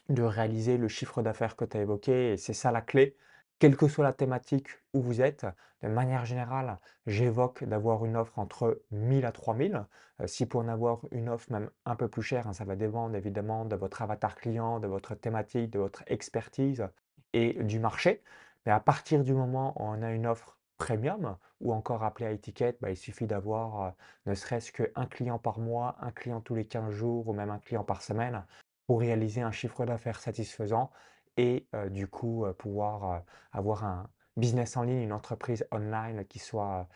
de 0.08 0.22
réaliser 0.22 0.78
le 0.78 0.88
chiffre 0.88 1.22
d'affaires 1.22 1.56
que 1.56 1.64
tu 1.64 1.76
as 1.76 1.82
évoqué, 1.82 2.32
et 2.32 2.36
c'est 2.36 2.54
ça 2.54 2.72
la 2.72 2.82
clé. 2.82 3.16
Quelle 3.58 3.76
que 3.76 3.88
soit 3.88 4.04
la 4.04 4.12
thématique 4.12 4.68
où 4.92 5.00
vous 5.00 5.20
êtes, 5.20 5.46
de 5.82 5.88
manière 5.88 6.24
générale, 6.24 6.78
j'évoque 7.06 7.62
d'avoir 7.64 8.04
une 8.04 8.16
offre 8.16 8.38
entre 8.38 8.82
1000 8.90 9.24
à 9.26 9.32
3000. 9.32 9.84
Euh, 10.20 10.26
si 10.26 10.46
pour 10.46 10.60
en 10.60 10.68
avoir 10.68 11.00
une 11.12 11.28
offre 11.28 11.52
même 11.52 11.70
un 11.84 11.94
peu 11.94 12.08
plus 12.08 12.22
chère, 12.22 12.46
hein, 12.48 12.52
ça 12.52 12.64
va 12.64 12.74
dépendre 12.74 13.14
évidemment 13.14 13.64
de 13.64 13.76
votre 13.76 14.02
avatar 14.02 14.34
client, 14.34 14.80
de 14.80 14.86
votre 14.86 15.14
thématique, 15.14 15.70
de 15.70 15.78
votre 15.78 16.02
expertise 16.06 16.88
et 17.32 17.62
du 17.62 17.78
marché. 17.78 18.22
Mais 18.66 18.72
à 18.72 18.80
partir 18.80 19.22
du 19.22 19.34
moment 19.34 19.74
où 19.80 19.84
on 19.84 20.02
a 20.02 20.10
une 20.10 20.26
offre 20.26 20.58
premium 20.78 21.36
ou 21.60 21.72
encore 21.72 22.02
appelée 22.02 22.26
à 22.26 22.30
étiquette, 22.32 22.78
bah, 22.80 22.90
il 22.90 22.96
suffit 22.96 23.26
d'avoir 23.26 23.82
euh, 23.82 23.90
ne 24.26 24.34
serait-ce 24.34 24.72
qu'un 24.72 25.06
client 25.06 25.38
par 25.38 25.58
mois, 25.58 25.96
un 26.00 26.10
client 26.10 26.40
tous 26.40 26.54
les 26.54 26.66
15 26.66 26.90
jours 26.90 27.28
ou 27.28 27.32
même 27.32 27.50
un 27.50 27.58
client 27.58 27.84
par 27.84 28.02
semaine 28.02 28.44
pour 28.86 29.00
réaliser 29.00 29.42
un 29.42 29.52
chiffre 29.52 29.84
d'affaires 29.86 30.20
satisfaisant 30.20 30.90
et 31.36 31.66
du 31.90 32.06
coup 32.06 32.44
pouvoir 32.58 33.22
avoir 33.52 33.84
un 33.84 34.08
business 34.36 34.76
en 34.76 34.82
ligne, 34.82 35.02
une 35.02 35.12
entreprise 35.12 35.66
online 35.72 36.24
qui 36.26 36.38
soit 36.38 36.88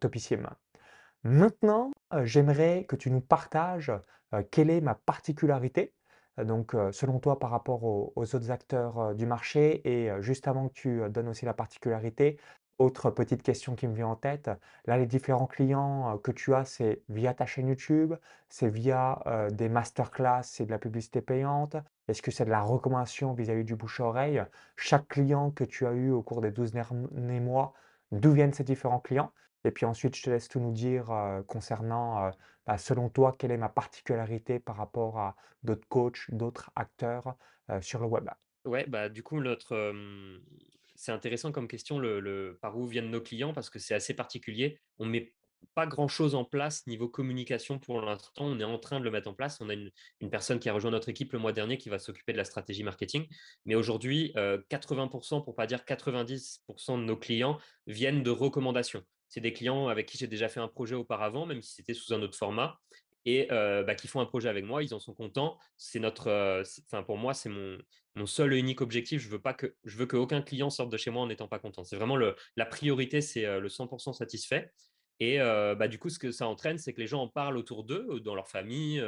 topissime. 0.00 0.48
Maintenant, 1.24 1.92
j'aimerais 2.22 2.84
que 2.84 2.96
tu 2.96 3.10
nous 3.10 3.20
partages 3.20 3.92
quelle 4.50 4.70
est 4.70 4.80
ma 4.80 4.94
particularité, 4.94 5.94
donc 6.38 6.74
selon 6.92 7.18
toi 7.20 7.38
par 7.38 7.50
rapport 7.50 7.84
aux, 7.84 8.12
autres 8.16 8.50
acteurs 8.50 9.14
du 9.14 9.26
marché 9.26 9.86
et 9.88 10.10
juste 10.20 10.48
avant 10.48 10.68
que 10.68 10.74
tu 10.74 11.00
donnes 11.10 11.28
aussi 11.28 11.44
la 11.44 11.54
particularité, 11.54 12.38
autre 12.78 13.10
petite 13.10 13.42
question 13.42 13.76
qui 13.76 13.86
me 13.86 13.94
vient 13.94 14.08
en 14.08 14.16
tête, 14.16 14.50
là 14.86 14.96
les 14.96 15.06
différents 15.06 15.46
clients 15.46 16.18
que 16.18 16.32
tu 16.32 16.54
as, 16.54 16.64
c'est 16.64 17.02
via 17.08 17.34
ta 17.34 17.46
chaîne 17.46 17.68
YouTube, 17.68 18.14
c'est 18.48 18.68
via 18.68 19.22
des 19.52 19.68
masterclass, 19.68 20.42
c'est 20.42 20.66
de 20.66 20.70
la 20.70 20.78
publicité 20.78 21.20
payante, 21.20 21.76
est-ce 22.08 22.22
que 22.22 22.30
c'est 22.30 22.44
de 22.44 22.50
la 22.50 22.62
recommandation 22.62 23.32
vis-à-vis 23.32 23.64
du 23.64 23.76
bouche-oreille? 23.76 24.42
Chaque 24.76 25.08
client 25.08 25.50
que 25.50 25.64
tu 25.64 25.86
as 25.86 25.92
eu 25.92 26.10
au 26.10 26.22
cours 26.22 26.40
des 26.40 26.50
12 26.50 26.72
derniers 26.72 27.40
mois, 27.40 27.74
d'où 28.10 28.32
viennent 28.32 28.52
ces 28.52 28.64
différents 28.64 29.00
clients? 29.00 29.32
Et 29.64 29.70
puis 29.70 29.86
ensuite, 29.86 30.16
je 30.16 30.22
te 30.22 30.30
laisse 30.30 30.48
tout 30.48 30.58
nous 30.58 30.72
dire 30.72 31.12
concernant, 31.46 32.32
bah, 32.66 32.78
selon 32.78 33.08
toi, 33.08 33.34
quelle 33.38 33.52
est 33.52 33.56
ma 33.56 33.68
particularité 33.68 34.58
par 34.58 34.76
rapport 34.76 35.18
à 35.18 35.36
d'autres 35.62 35.86
coachs, 35.88 36.28
d'autres 36.30 36.70
acteurs 36.74 37.36
sur 37.80 38.00
le 38.00 38.06
web. 38.06 38.28
Ouais, 38.64 38.84
bah, 38.88 39.08
du 39.08 39.22
coup, 39.22 39.40
notre, 39.40 39.94
c'est 40.96 41.12
intéressant 41.12 41.52
comme 41.52 41.68
question, 41.68 42.00
le, 42.00 42.58
par 42.60 42.76
où 42.76 42.86
viennent 42.86 43.10
nos 43.10 43.20
clients, 43.20 43.52
parce 43.52 43.70
que 43.70 43.78
c'est 43.78 43.94
assez 43.94 44.14
particulier. 44.14 44.80
On 44.98 45.06
met 45.06 45.32
pas 45.74 45.86
grand-chose 45.86 46.34
en 46.34 46.44
place 46.44 46.86
niveau 46.86 47.08
communication 47.08 47.78
pour 47.78 48.00
l'instant. 48.00 48.44
On 48.46 48.60
est 48.60 48.64
en 48.64 48.78
train 48.78 49.00
de 49.00 49.04
le 49.04 49.10
mettre 49.10 49.28
en 49.28 49.34
place. 49.34 49.58
On 49.60 49.68
a 49.68 49.74
une, 49.74 49.90
personne 50.30 50.58
qui 50.58 50.68
a 50.68 50.72
rejoint 50.72 50.90
notre 50.90 51.08
équipe 51.08 51.32
le 51.32 51.38
mois 51.38 51.52
dernier 51.52 51.78
qui 51.78 51.88
va 51.88 51.98
s'occuper 51.98 52.32
de 52.32 52.38
la 52.38 52.44
stratégie 52.44 52.82
marketing. 52.82 53.26
Mais 53.66 53.74
aujourd'hui, 53.74 54.32
80%, 54.36 55.44
pour 55.44 55.54
pas 55.54 55.66
dire 55.66 55.80
90% 55.86 56.98
de 56.98 57.04
nos 57.04 57.16
clients 57.16 57.58
viennent 57.86 58.22
de 58.22 58.30
recommandations. 58.30 59.02
C'est 59.28 59.40
des 59.40 59.52
clients 59.52 59.88
avec 59.88 60.06
qui 60.06 60.18
j'ai 60.18 60.26
déjà 60.26 60.48
fait 60.48 60.60
un 60.60 60.68
projet 60.68 60.94
auparavant, 60.94 61.46
même 61.46 61.62
si 61.62 61.74
c'était 61.74 61.94
sous 61.94 62.12
un 62.12 62.22
autre 62.22 62.36
format 62.36 62.78
et 63.24 63.46
bah, 63.50 63.94
qui 63.94 64.08
font 64.08 64.20
un 64.20 64.26
projet 64.26 64.48
avec 64.48 64.64
moi, 64.64 64.82
ils 64.82 64.94
en 64.94 65.00
sont 65.00 65.14
contents. 65.14 65.58
C'est 65.76 66.00
notre, 66.00 66.62
enfin 66.86 67.02
pour 67.02 67.18
moi, 67.18 67.34
c'est 67.34 67.48
mon, 67.48 67.78
seul 68.26 68.52
et 68.52 68.58
unique 68.58 68.80
objectif. 68.80 69.22
Je 69.22 69.28
veux 69.28 69.40
pas 69.40 69.54
que, 69.54 69.74
je 69.84 69.96
veux 69.96 70.06
qu'aucun 70.06 70.42
client 70.42 70.70
sorte 70.70 70.90
de 70.90 70.96
chez 70.96 71.10
moi 71.10 71.22
en 71.22 71.26
n'étant 71.26 71.48
pas 71.48 71.58
content. 71.58 71.84
C'est 71.84 71.96
vraiment 71.96 72.16
la 72.16 72.66
priorité, 72.66 73.20
c'est 73.20 73.60
le 73.60 73.68
100% 73.68 74.12
satisfait. 74.12 74.70
Et 75.24 75.38
bah, 75.38 75.86
du 75.86 76.00
coup, 76.00 76.08
ce 76.08 76.18
que 76.18 76.32
ça 76.32 76.48
entraîne, 76.48 76.78
c'est 76.78 76.92
que 76.92 77.00
les 77.00 77.06
gens 77.06 77.22
en 77.22 77.28
parlent 77.28 77.56
autour 77.56 77.84
d'eux, 77.84 78.18
dans 78.24 78.34
leur 78.34 78.48
famille, 78.48 79.00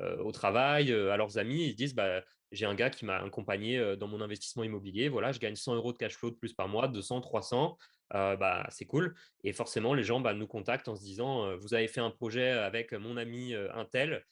au 0.00 0.32
travail, 0.32 0.92
à 0.92 1.16
leurs 1.16 1.38
amis. 1.38 1.66
Ils 1.66 1.70
se 1.70 1.76
disent 1.76 1.94
bah, 1.94 2.20
j'ai 2.50 2.66
un 2.66 2.74
gars 2.74 2.90
qui 2.90 3.04
m'a 3.04 3.18
accompagné 3.18 3.94
dans 3.96 4.08
mon 4.08 4.20
investissement 4.20 4.64
immobilier. 4.64 5.08
Voilà, 5.08 5.30
je 5.30 5.38
gagne 5.38 5.54
100 5.54 5.76
euros 5.76 5.92
de 5.92 5.98
cash 5.98 6.16
flow 6.16 6.30
de 6.30 6.34
plus 6.34 6.52
par 6.52 6.66
mois, 6.66 6.88
200, 6.88 7.20
300. 7.20 7.78
bah, 8.10 8.66
c'est 8.70 8.86
cool. 8.86 9.14
Et 9.44 9.52
forcément, 9.52 9.94
les 9.94 10.02
gens 10.02 10.20
nous 10.20 10.48
contactent 10.48 10.88
en 10.88 10.96
se 10.96 11.02
disant 11.02 11.56
Vous 11.58 11.74
avez 11.74 11.86
fait 11.86 12.00
un 12.00 12.10
projet 12.10 12.50
avec 12.50 12.92
mon 12.92 13.16
ami 13.16 13.54
Intel, 13.72 14.24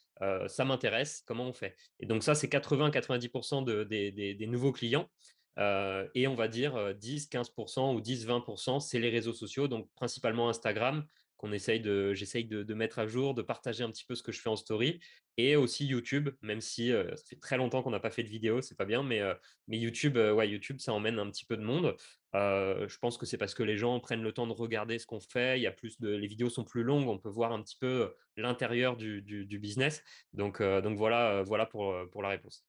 ça 0.49 0.65
m'intéresse, 0.65 1.23
comment 1.27 1.47
on 1.47 1.53
fait? 1.53 1.77
Et 2.01 2.07
donc, 2.07 2.25
ça, 2.25 2.35
c'est 2.35 2.49
80-90% 2.49 3.87
des, 3.87 4.47
nouveaux 4.49 4.73
clients. 4.73 5.09
Et 5.57 6.27
on 6.27 6.35
va 6.35 6.49
dire 6.49 6.95
10-15% 6.95 7.95
ou 7.95 8.01
10-20%, 8.01 8.81
c'est 8.81 8.99
les 8.99 9.11
réseaux 9.11 9.33
sociaux, 9.35 9.69
donc 9.69 9.89
principalement 9.95 10.49
Instagram, 10.49 11.07
qu'on 11.37 11.53
essaye 11.53 11.81
de 11.81 12.13
j'essaye 12.13 12.45
de 12.45 12.75
mettre 12.75 12.99
à 12.99 13.07
jour, 13.07 13.35
de 13.35 13.43
partager 13.43 13.83
un 13.83 13.91
petit 13.91 14.05
peu 14.05 14.15
ce 14.15 14.23
que 14.23 14.33
je 14.33 14.41
fais 14.41 14.51
en 14.51 14.57
story 14.57 15.01
et 15.39 15.57
aussi 15.57 15.87
YouTube, 15.87 16.29
même 16.43 16.61
si, 16.61 16.91
heu, 16.91 17.11
ça 17.17 17.25
fait 17.25 17.37
très 17.37 17.57
longtemps 17.57 17.83
qu'on 17.83 17.91
n'a 17.91 18.01
pas 18.01 18.11
fait 18.11 18.23
de 18.23 18.29
vidéo, 18.29 18.61
c'est 18.61 18.77
pas 18.77 18.85
bien, 18.85 19.03
mais 19.03 19.23
mais 19.67 19.79
YouTube, 19.79 20.17
ouais, 20.17 20.49
YouTube, 20.49 20.81
ça 20.81 20.93
emmène 20.93 21.19
un 21.19 21.31
petit 21.31 21.47
peu 21.47 21.57
de 21.57 21.63
monde. 21.63 21.97
Je 22.35 22.99
pense 22.99 23.17
que 23.17 23.25
c'est 23.27 23.39
parce 23.39 23.55
que 23.55 23.63
les 23.63 23.77
gens 23.77 23.99
prennent 24.01 24.23
le 24.23 24.33
temps 24.33 24.47
de 24.47 24.53
regarder 24.53 24.99
ce 24.99 25.07
qu'on 25.07 25.21
fait. 25.21 25.59
Il 25.59 25.63
y 25.63 25.67
a 25.67 25.73
plus 25.73 25.99
de 26.01 26.11
les 26.11 26.27
vidéos 26.27 26.51
sont 26.51 26.65
plus 26.65 26.83
longues, 26.83 27.09
on 27.09 27.19
peut 27.19 27.31
voir 27.31 27.53
un 27.53 27.63
petit 27.63 27.77
peu, 27.77 28.15
l'intérieur 28.37 28.97
du 28.97 29.23
du 29.23 29.59
business. 29.59 30.03
Donc 30.35 30.63
donc 30.63 30.99
voilà, 30.99 31.43
voilà 31.43 31.65
pour, 31.65 31.95
pour 32.13 32.23
la 32.23 32.29
réponse. 32.29 32.67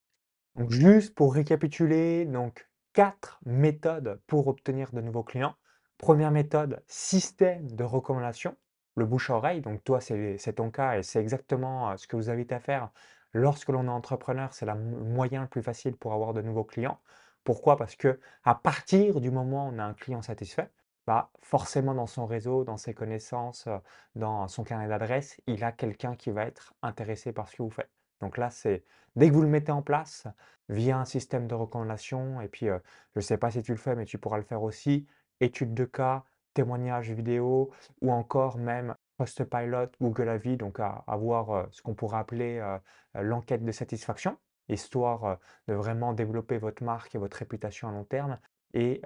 Juste 0.69 1.13
pour 1.13 1.33
récapituler, 1.33 2.25
donc 2.25 2.70
4 2.93 3.39
méthodes 3.45 4.21
pour 4.27 4.47
obtenir 4.47 4.91
de 4.91 5.01
nouveaux 5.01 5.23
clients. 5.23 5.55
Première 5.97 6.31
méthode, 6.31 6.83
système 6.87 7.69
de 7.71 7.83
recommandation, 7.83 8.55
le 8.95 9.05
bouche 9.05 9.29
à 9.29 9.35
oreille. 9.35 9.61
Donc 9.61 9.83
toi, 9.83 10.01
c'est 10.01 10.37
ton 10.55 10.71
cas 10.71 10.97
et 10.97 11.03
c'est 11.03 11.19
exactement, 11.21 11.91
heu, 11.93 11.97
ce 11.97 12.07
que 12.07 12.15
vous 12.15 12.29
invite 12.29 12.51
à 12.51 12.59
faire 12.59 12.89
lorsque 13.33 13.69
l'on 13.69 13.85
est 13.85 13.89
entrepreneur. 13.89 14.53
C'est 14.53 14.65
le 14.65 14.75
moyen 14.75 15.41
le 15.43 15.47
plus 15.47 15.61
facile 15.63 15.95
pour 15.95 16.13
avoir 16.13 16.33
de 16.33 16.41
nouveaux 16.41 16.63
clients. 16.63 16.99
Pourquoi? 17.43 17.77
Parce 17.77 17.95
que 17.95 18.19
à 18.43 18.55
partir 18.55 19.21
du 19.21 19.31
moment 19.31 19.67
où 19.67 19.71
on 19.73 19.79
a 19.79 19.83
un 19.83 19.93
client 19.93 20.21
satisfait, 20.21 20.69
bah, 21.07 21.31
forcément 21.41 21.93
dans 21.95 22.07
son 22.07 22.25
réseau, 22.25 22.63
dans 22.63 22.77
ses 22.77 22.93
connaissances, 22.93 23.67
heu, 23.67 23.79
dans 24.15 24.47
son 24.47 24.63
carnet 24.63 24.87
d'adresses, 24.87 25.39
il 25.47 25.63
a 25.63 25.71
quelqu'un 25.71 26.15
qui 26.15 26.31
va 26.31 26.45
être 26.45 26.73
intéressé 26.81 27.31
par 27.33 27.47
ce 27.49 27.57
que 27.57 27.63
vous 27.63 27.69
faites. 27.71 27.89
Donc 28.21 28.37
là, 28.37 28.49
c'est 28.49 28.83
dès 29.15 29.29
que 29.29 29.33
vous 29.33 29.41
le 29.41 29.47
mettez 29.47 29.71
en 29.71 29.81
place, 29.81 30.27
via 30.69 30.97
un 30.97 31.05
système 31.05 31.47
de 31.47 31.55
recommandation 31.55 32.39
et 32.41 32.47
puis, 32.47 32.67
je 32.67 32.73
ne 33.15 33.21
sais 33.21 33.37
pas 33.37 33.51
si 33.51 33.61
tu 33.63 33.71
le 33.71 33.77
fais, 33.77 33.95
mais 33.95 34.05
tu 34.05 34.17
pourras 34.17 34.37
le 34.37 34.43
faire 34.43 34.63
aussi, 34.63 35.05
études 35.41 35.73
de 35.73 35.85
cas, 35.85 36.23
témoignages 36.53 37.11
vidéo 37.11 37.71
ou 38.01 38.11
encore 38.11 38.57
même 38.57 38.95
Trustpilot, 39.17 39.87
Google 40.01 40.29
Avis, 40.29 40.57
donc 40.57 40.79
avoir, 40.79 41.67
ce 41.71 41.81
qu'on 41.81 41.93
pourrait 41.93 42.19
appeler, 42.19 42.77
l'enquête 43.15 43.63
de 43.63 43.71
satisfaction, 43.71 44.37
histoire, 44.69 45.37
de 45.67 45.73
vraiment 45.73 46.13
développer 46.13 46.57
votre 46.57 46.83
marque 46.83 47.13
et 47.15 47.17
votre 47.17 47.37
réputation 47.37 47.89
à 47.89 47.91
long 47.91 48.05
terme 48.05 48.39
et 48.73 49.01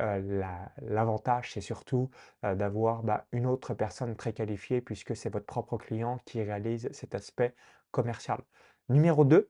l'avantage, 0.81 1.53
c'est 1.53 1.61
surtout, 1.61 2.09
d'avoir, 2.43 3.03
bah, 3.03 3.25
une 3.31 3.45
autre 3.47 3.73
personne 3.73 4.15
très 4.15 4.33
qualifiée 4.33 4.81
puisque 4.81 5.15
c'est 5.15 5.29
votre 5.29 5.45
propre 5.45 5.77
client 5.77 6.19
qui 6.25 6.41
réalise 6.41 6.89
cet 6.91 7.15
aspect 7.15 7.55
commercial. 7.91 8.41
Numéro 8.89 9.25
2. 9.25 9.49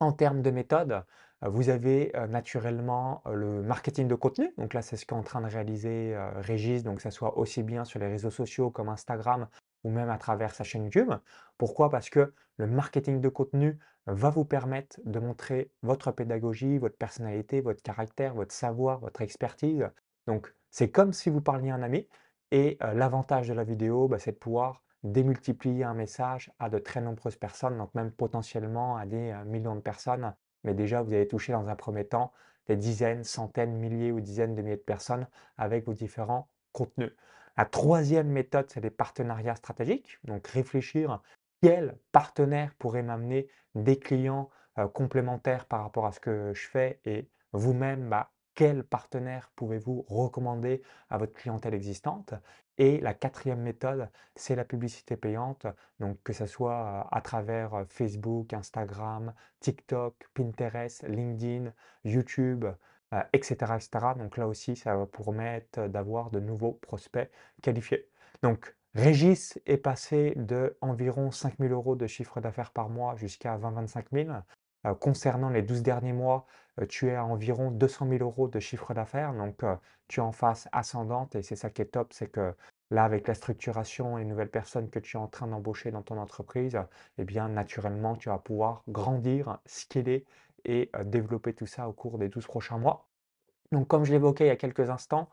En 0.00 0.12
termes 0.12 0.42
de 0.42 0.50
méthode, 0.50 1.04
heu, 1.44 1.48
vous 1.48 1.68
avez, 1.68 2.12
heu, 2.16 2.26
naturellement, 2.26 3.22
heu, 3.26 3.34
le 3.34 3.62
marketing 3.62 4.08
de 4.08 4.14
contenu. 4.14 4.52
Donc 4.58 4.74
là, 4.74 4.82
c'est 4.82 4.96
ce 4.96 5.06
qu'est 5.06 5.14
en 5.14 5.22
train 5.22 5.40
de 5.42 5.46
réaliser, 5.46 6.16
Régis, 6.36 6.82
donc 6.82 6.96
que 6.96 7.02
ça 7.02 7.10
soit 7.10 7.38
aussi 7.38 7.62
bien 7.62 7.84
sur 7.84 8.00
les 8.00 8.08
réseaux 8.08 8.30
sociaux 8.30 8.70
comme 8.70 8.88
Instagram 8.88 9.48
ou 9.84 9.90
même 9.90 10.10
à 10.10 10.18
travers 10.18 10.54
sa 10.54 10.64
chaîne 10.64 10.84
YouTube. 10.84 11.12
Pourquoi? 11.58 11.90
Parce 11.90 12.10
que 12.10 12.32
le 12.56 12.66
marketing 12.66 13.20
de 13.20 13.28
contenu 13.28 13.78
va 14.06 14.30
vous 14.30 14.44
permettre 14.44 15.00
de 15.04 15.18
montrer 15.20 15.70
votre 15.82 16.12
pédagogie, 16.12 16.78
votre 16.78 16.96
personnalité, 16.96 17.60
votre 17.60 17.82
caractère, 17.82 18.34
votre 18.34 18.52
savoir, 18.54 19.00
votre 19.00 19.22
expertise. 19.22 19.88
Donc 20.26 20.54
c'est 20.70 20.90
comme 20.90 21.12
si 21.12 21.30
vous 21.30 21.40
parliez 21.40 21.70
à 21.70 21.74
un 21.74 21.82
ami 21.82 22.08
et 22.50 22.78
l'avantage 22.94 23.48
de 23.48 23.54
la 23.54 23.64
vidéo, 23.64 24.08
bah, 24.08 24.18
c'est 24.18 24.32
de 24.32 24.36
pouvoir 24.36 24.82
démultiplier 25.02 25.84
un 25.84 25.94
message 25.94 26.52
à 26.58 26.68
de 26.70 26.78
très 26.78 27.00
nombreuses 27.00 27.36
personnes, 27.36 27.78
donc 27.78 27.94
même 27.94 28.12
potentiellement 28.12 28.96
à 28.96 29.06
des, 29.06 29.32
heu, 29.32 29.44
millions 29.44 29.76
de 29.76 29.80
personnes. 29.80 30.34
Mais 30.64 30.74
déjà, 30.74 31.02
vous 31.02 31.12
allez 31.12 31.28
toucher 31.28 31.52
dans 31.52 31.68
un 31.68 31.76
premier 31.76 32.06
temps 32.06 32.32
des 32.66 32.76
dizaines, 32.76 33.24
centaines, 33.24 33.74
milliers 33.76 34.12
ou 34.12 34.20
dizaines 34.20 34.54
de 34.54 34.62
milliers 34.62 34.76
de 34.76 34.82
personnes 34.82 35.26
avec 35.56 35.86
vos 35.86 35.94
différents 35.94 36.48
contenus. 36.72 37.12
La 37.56 37.64
troisième 37.64 38.28
méthode, 38.28 38.70
c'est 38.70 38.80
les 38.80 38.90
partenariats 38.90 39.56
stratégiques. 39.56 40.18
Donc 40.24 40.46
réfléchir 40.48 41.22
quel 41.62 41.98
partenaire 42.12 42.74
pourrait 42.78 43.02
m'amener 43.02 43.48
des 43.74 43.98
clients, 43.98 44.50
heu, 44.78 44.88
complémentaires 44.88 45.66
par 45.66 45.82
rapport 45.82 46.06
à 46.06 46.12
ce 46.12 46.20
que 46.20 46.52
je 46.54 46.68
fais 46.68 47.00
et 47.04 47.30
vous-même, 47.52 48.08
bah, 48.08 48.32
quel 48.54 48.84
partenaire 48.84 49.52
pouvez-vous 49.56 50.02
recommander 50.08 50.82
à 51.08 51.18
votre 51.18 51.32
clientèle 51.34 51.74
existante? 51.74 52.34
Et 52.82 52.98
la 53.00 53.12
quatrième 53.12 53.60
méthode, 53.60 54.08
c'est 54.36 54.56
la 54.56 54.64
publicité 54.64 55.14
payante, 55.16 55.66
donc 56.00 56.18
que 56.22 56.32
ça 56.32 56.46
soit, 56.46 57.06
à 57.12 57.20
travers, 57.20 57.84
Facebook, 57.88 58.54
Instagram, 58.54 59.34
TikTok, 59.60 60.14
Pinterest, 60.32 61.02
LinkedIn, 61.06 61.74
YouTube, 62.04 62.64
heu, 62.64 63.18
et 63.34 63.42
cetera, 63.42 63.76
et 63.76 63.80
cetera. 63.80 64.14
Donc 64.14 64.38
là 64.38 64.48
aussi, 64.48 64.76
ça 64.76 64.96
va 64.96 65.04
permettre 65.06 65.88
d'avoir 65.88 66.30
de 66.30 66.40
nouveaux 66.40 66.72
prospects 66.72 67.30
qualifiés. 67.62 68.08
Donc 68.42 68.74
Régis 68.94 69.60
est 69.66 69.76
passé 69.76 70.32
d'environ 70.36 71.30
5 71.30 71.58
000 71.58 71.74
€ 71.82 71.96
de 71.98 72.06
chiffre 72.06 72.40
d'affaires 72.40 72.72
par 72.72 72.88
mois 72.88 73.14
jusqu'à 73.16 73.58
20-25 73.58 74.06
000. 74.10 74.30
Heu, 74.86 74.94
concernant 74.94 75.50
les 75.50 75.62
12 75.62 75.82
derniers 75.82 76.14
mois, 76.14 76.46
tu 76.88 77.08
es 77.08 77.14
à 77.14 77.26
environ 77.26 77.70
200 77.70 78.08
000 78.08 78.24
€ 78.48 78.50
de 78.50 78.58
chiffre 78.60 78.94
d'affaires, 78.94 79.34
donc 79.34 79.62
tu 80.08 80.20
es 80.20 80.22
en 80.22 80.32
phase 80.32 80.66
ascendante 80.72 81.34
et 81.34 81.42
c'est 81.42 81.56
ça 81.56 81.68
qui 81.68 81.82
est 81.82 81.92
top, 81.92 82.12
c'est 82.14 82.28
que 82.28 82.54
là, 82.90 83.04
avec 83.04 83.28
la 83.28 83.34
structuration 83.34 84.18
et 84.18 84.22
les 84.22 84.26
nouvelles 84.26 84.50
personnes 84.50 84.90
que 84.90 84.98
tu 84.98 85.16
es 85.16 85.20
en 85.20 85.28
train 85.28 85.46
d'embaucher 85.46 85.90
dans 85.90 86.02
ton 86.02 86.18
entreprise, 86.18 86.78
eh 87.18 87.24
bien, 87.24 87.48
naturellement, 87.48 88.16
tu 88.16 88.28
vas 88.28 88.38
pouvoir 88.38 88.82
grandir, 88.88 89.58
scaler 89.66 90.24
et 90.64 90.90
heu, 90.96 91.04
développer 91.04 91.54
tout 91.54 91.66
ça 91.66 91.88
au 91.88 91.92
cours 91.92 92.18
des 92.18 92.28
12 92.28 92.46
prochains 92.46 92.78
mois. 92.78 93.08
Donc 93.72 93.88
comme 93.88 94.04
je 94.04 94.12
l'évoquais 94.12 94.44
il 94.44 94.48
y 94.48 94.50
a 94.50 94.56
quelques 94.56 94.90
instants, 94.90 95.30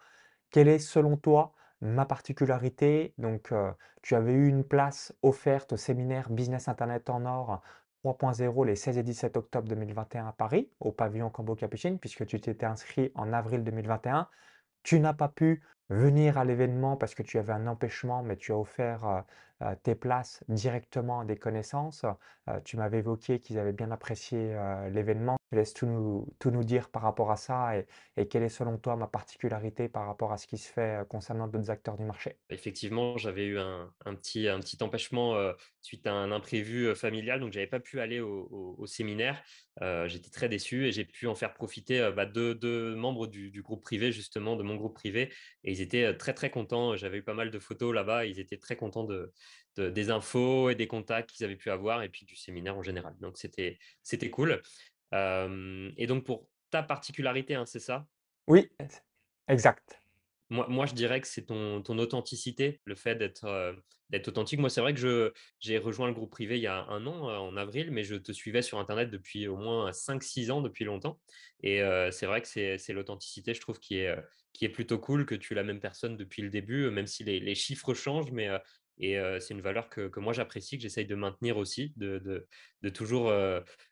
quelle 0.51 0.67
est 0.67 0.79
selon 0.79 1.17
toi 1.17 1.53
ma 1.81 2.05
particularité? 2.05 3.13
Donc, 3.17 3.51
heu, 3.51 3.73
tu 4.01 4.15
avais 4.15 4.33
eu 4.33 4.47
une 4.49 4.63
place 4.63 5.13
offerte 5.23 5.73
au 5.73 5.77
séminaire 5.77 6.29
Business 6.29 6.67
Internet 6.67 7.09
en 7.09 7.25
or 7.25 7.61
3.0 8.03 8.65
les 8.65 8.75
16 8.75 8.97
et 8.97 9.03
17 9.03 9.37
octobre 9.37 9.67
2021 9.67 10.27
à 10.27 10.31
Paris, 10.33 10.71
au 10.79 10.91
pavillon 10.91 11.29
Cambo 11.29 11.55
Capucine, 11.55 11.99
puisque 11.99 12.25
tu 12.25 12.39
t'étais 12.39 12.65
inscrit 12.65 13.11
en 13.15 13.33
avril 13.33 13.63
2021. 13.63 14.29
Tu 14.83 14.99
n'as 14.99 15.13
pas 15.13 15.29
pu 15.29 15.63
venir 15.89 16.37
à 16.37 16.45
l'événement 16.45 16.97
parce 16.97 17.15
que 17.15 17.23
tu 17.23 17.37
avais 17.39 17.53
un 17.53 17.67
empêchement, 17.67 18.23
mais 18.23 18.37
tu 18.37 18.51
as 18.51 18.57
offert, 18.57 19.05
heu 19.05 19.21
heu, 19.65 19.75
tes 19.83 19.95
places 19.95 20.43
directement 20.49 21.19
à 21.21 21.25
des 21.25 21.37
connaissances. 21.37 22.03
Heu, 22.49 22.61
tu 22.63 22.77
m'avais 22.77 22.99
évoqué 22.99 23.39
qu'ils 23.39 23.59
avaient 23.59 23.73
bien 23.73 23.91
apprécié, 23.91 24.55
l'événement. 24.91 25.37
Te 25.51 25.55
laisse 25.55 25.73
tout 25.73 25.85
nous 25.87 26.63
dire 26.65 26.89
par 26.91 27.03
rapport 27.03 27.31
à 27.31 27.37
ça 27.37 27.71
et 28.17 28.27
quelle 28.27 28.43
est 28.43 28.49
selon 28.49 28.77
toi 28.77 28.97
ma 28.97 29.07
particularité 29.07 29.87
par 29.87 30.05
rapport 30.05 30.33
à 30.33 30.37
ce 30.37 30.45
qui 30.47 30.57
se 30.57 30.69
fait, 30.71 31.01
heu, 31.01 31.05
concernant 31.05 31.47
d'autres 31.47 31.71
acteurs 31.71 31.95
du 31.97 32.03
marché? 32.03 32.39
Effectivement, 32.49 33.17
j'avais 33.17 33.45
eu 33.45 33.59
un 33.59 33.91
petit 34.15 34.47
un 34.47 34.61
petit 34.61 34.81
empêchement, 34.81 35.35
heu, 35.35 35.53
suite 35.81 36.07
à 36.07 36.13
un 36.13 36.31
imprévu, 36.31 36.85
heu, 36.87 36.95
familial, 36.95 37.41
donc 37.41 37.51
j'avais 37.51 37.67
pas 37.67 37.81
pu 37.81 37.99
aller 37.99 38.21
au 38.21 38.85
séminaire. 38.85 39.43
J'étais 40.05 40.29
très 40.29 40.47
déçu 40.47 40.85
et 40.87 40.93
j'ai 40.93 41.03
pu 41.03 41.27
en 41.27 41.35
faire 41.35 41.53
profiter, 41.53 42.09
bah, 42.15 42.25
2- 42.25 42.55
2 42.55 42.95
membres 42.95 43.27
du 43.27 43.61
groupe 43.61 43.83
privé 43.83 44.13
justement, 44.13 44.55
de 44.55 44.63
mon 44.63 44.75
groupe 44.77 44.95
privé 44.95 45.33
et 45.65 45.71
ils 45.73 45.81
étaient, 45.81 46.15
très, 46.15 46.33
très 46.33 46.49
contents. 46.49 46.95
J'avais 46.95 47.17
eu 47.17 47.23
pas 47.23 47.33
mal 47.33 47.51
de 47.51 47.59
photos 47.59 47.93
là-bas, 47.93 48.25
ils 48.25 48.39
étaient 48.39 48.57
très 48.57 48.77
contents 48.77 49.03
de 49.03 49.33
de 49.75 49.89
des 49.89 50.09
infos 50.09 50.69
et 50.71 50.75
des 50.75 50.87
contacts 50.87 51.29
qu'ils 51.31 51.45
avaient 51.45 51.55
pu 51.57 51.69
avoir 51.69 52.01
et 52.01 52.09
puis 52.09 52.25
du 52.25 52.35
séminaire 52.35 52.77
en 52.77 52.81
général. 52.81 53.15
Donc 53.19 53.37
c'était 53.37 53.77
cool. 54.31 54.61
Et 55.13 56.07
donc 56.07 56.25
pour 56.25 56.49
ta 56.69 56.83
particularité, 56.83 57.55
hein, 57.55 57.65
c'est 57.65 57.79
ça? 57.79 58.07
Oui, 58.47 58.69
exact. 59.47 60.01
Moi 60.49 60.65
moi, 60.69 60.85
je 60.85 60.93
dirais 60.93 61.19
que 61.21 61.27
c'est 61.27 61.45
ton 61.45 61.81
ton 61.81 61.97
authenticité, 61.99 62.79
le 62.85 62.95
fait 62.95 63.15
d'être, 63.15 63.75
d'être 64.09 64.29
authentique. 64.29 64.59
Moi, 64.59 64.69
c'est 64.69 64.79
vrai 64.79 64.93
que 64.93 65.33
j'ai 65.59 65.77
rejoint 65.77 66.07
le 66.07 66.13
groupe 66.13 66.31
privé 66.31 66.57
il 66.57 66.61
y 66.61 66.67
a 66.67 66.85
un 66.85 67.05
an, 67.05 67.27
en 67.27 67.57
avril, 67.57 67.91
mais 67.91 68.03
je 68.03 68.15
te 68.15 68.31
suivais 68.31 68.61
sur 68.61 68.79
internet 68.79 69.09
depuis 69.09 69.47
au 69.47 69.57
moins 69.57 69.91
cinq, 69.91 70.23
six 70.23 70.49
ans, 70.51 70.61
depuis 70.61 70.85
longtemps 70.85 71.19
et 71.61 71.81
c'est 72.11 72.25
vrai 72.25 72.41
que 72.41 72.47
c'est 72.47 72.93
l'authenticité, 72.93 73.53
je 73.53 73.61
trouve, 73.61 73.79
qui 73.79 73.97
est, 73.97 74.15
qui 74.53 74.63
est 74.63 74.69
plutôt 74.69 74.99
cool, 74.99 75.25
que 75.25 75.35
tu 75.35 75.53
es 75.53 75.55
la 75.55 75.63
même 75.63 75.81
personne 75.81 76.15
depuis 76.15 76.41
le 76.41 76.49
début, 76.49 76.89
même 76.91 77.07
si 77.07 77.23
les 77.25 77.39
les 77.41 77.55
chiffres 77.55 77.93
changent, 77.93 78.31
mais 78.31 78.49
et 78.99 79.17
c'est 79.39 79.53
une 79.53 79.61
valeur 79.61 79.89
que 79.89 80.19
moi 80.19 80.33
j'apprécie, 80.33 80.77
que 80.77 80.83
j'essaye 80.83 81.05
de 81.05 81.15
maintenir 81.15 81.57
aussi, 81.57 81.93
de 81.97 82.47
toujours, 82.93 83.31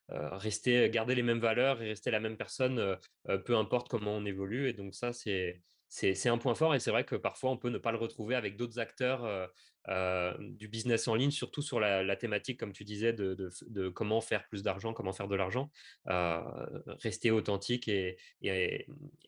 rester 0.09 0.89
garder 0.89 1.15
les 1.15 1.23
mêmes 1.23 1.39
valeurs 1.39 1.81
et 1.81 1.89
rester 1.89 2.11
la 2.11 2.19
même 2.19 2.37
personne, 2.37 2.97
peu 3.45 3.55
importe 3.55 3.89
comment 3.89 4.15
on 4.15 4.25
évolue 4.25 4.69
et 4.69 4.73
donc 4.73 4.95
ça, 4.95 5.11
c'est 5.13 5.61
un 6.27 6.37
point 6.37 6.55
fort 6.55 6.75
et 6.75 6.79
c'est 6.79 6.91
vrai 6.91 7.05
que 7.05 7.15
parfois 7.15 7.51
on 7.51 7.57
peut 7.57 7.69
ne 7.69 7.77
pas 7.77 7.91
le 7.91 7.97
retrouver 7.97 8.35
avec 8.35 8.57
d'autres 8.57 8.79
acteurs, 8.79 9.49
du 10.39 10.67
business 10.67 11.07
en 11.07 11.13
ligne, 11.13 11.31
surtout 11.31 11.61
sur 11.61 11.79
la 11.79 12.15
thématique, 12.15 12.59
comme 12.59 12.73
tu 12.73 12.83
disais, 12.83 13.13
de 13.13 13.89
comment 13.89 14.21
faire 14.21 14.47
plus 14.47 14.63
d'argent, 14.63 14.93
comment 14.93 15.13
faire 15.13 15.27
de 15.27 15.35
l'argent. 15.35 15.71
Rester 16.05 17.31
authentique 17.31 17.87
et 17.87 18.17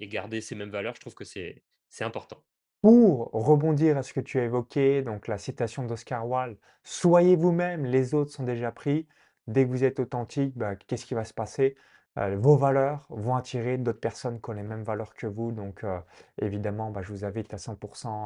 garder 0.02 0.42
ces 0.42 0.56
mêmes 0.56 0.72
valeurs, 0.72 0.96
je 0.96 1.02
trouve 1.02 1.16
que 1.16 1.26
c'est 1.26 1.64
important. 2.00 2.44
Pour 2.82 3.30
rebondir 3.34 3.98
à 3.98 4.04
ce 4.04 4.14
que 4.14 4.20
tu 4.20 4.40
as 4.40 4.44
évoqué, 4.46 5.02
donc 5.02 5.28
la 5.28 5.38
citation 5.38 5.84
d'Oscar 5.86 6.28
Wilde: 6.28 6.58
«Soyez 6.84 7.36
vous-même, 7.36 7.86
les 7.86 8.14
autres 8.16 8.32
sont 8.32 8.44
déjà 8.44 8.72
pris». 8.72 9.08
Dès 9.48 9.66
que 9.66 9.70
vous 9.70 9.84
êtes 9.84 10.00
authentique, 10.00 10.58
bah, 10.58 10.76
qu'est-ce 10.76 11.06
qui 11.06 11.14
va 11.14 11.24
se 11.24 11.34
passer? 11.34 11.76
Heu, 12.18 12.36
vos 12.36 12.56
valeurs 12.58 13.06
vont 13.10 13.36
attirer 13.36 13.78
d'autres 13.78 14.00
personnes 14.00 14.42
qui 14.42 14.50
ont 14.50 14.54
les 14.54 14.64
mêmes 14.64 14.84
valeurs 14.84 15.14
que 15.16 15.28
vous, 15.28 15.52
donc 15.52 15.84
heu, 15.84 16.00
évidemment, 16.42 16.90
bah, 16.92 17.02
je 17.04 17.10
vous 17.14 17.26
invite 17.26 17.54
à 17.54 17.58
100 17.58 17.78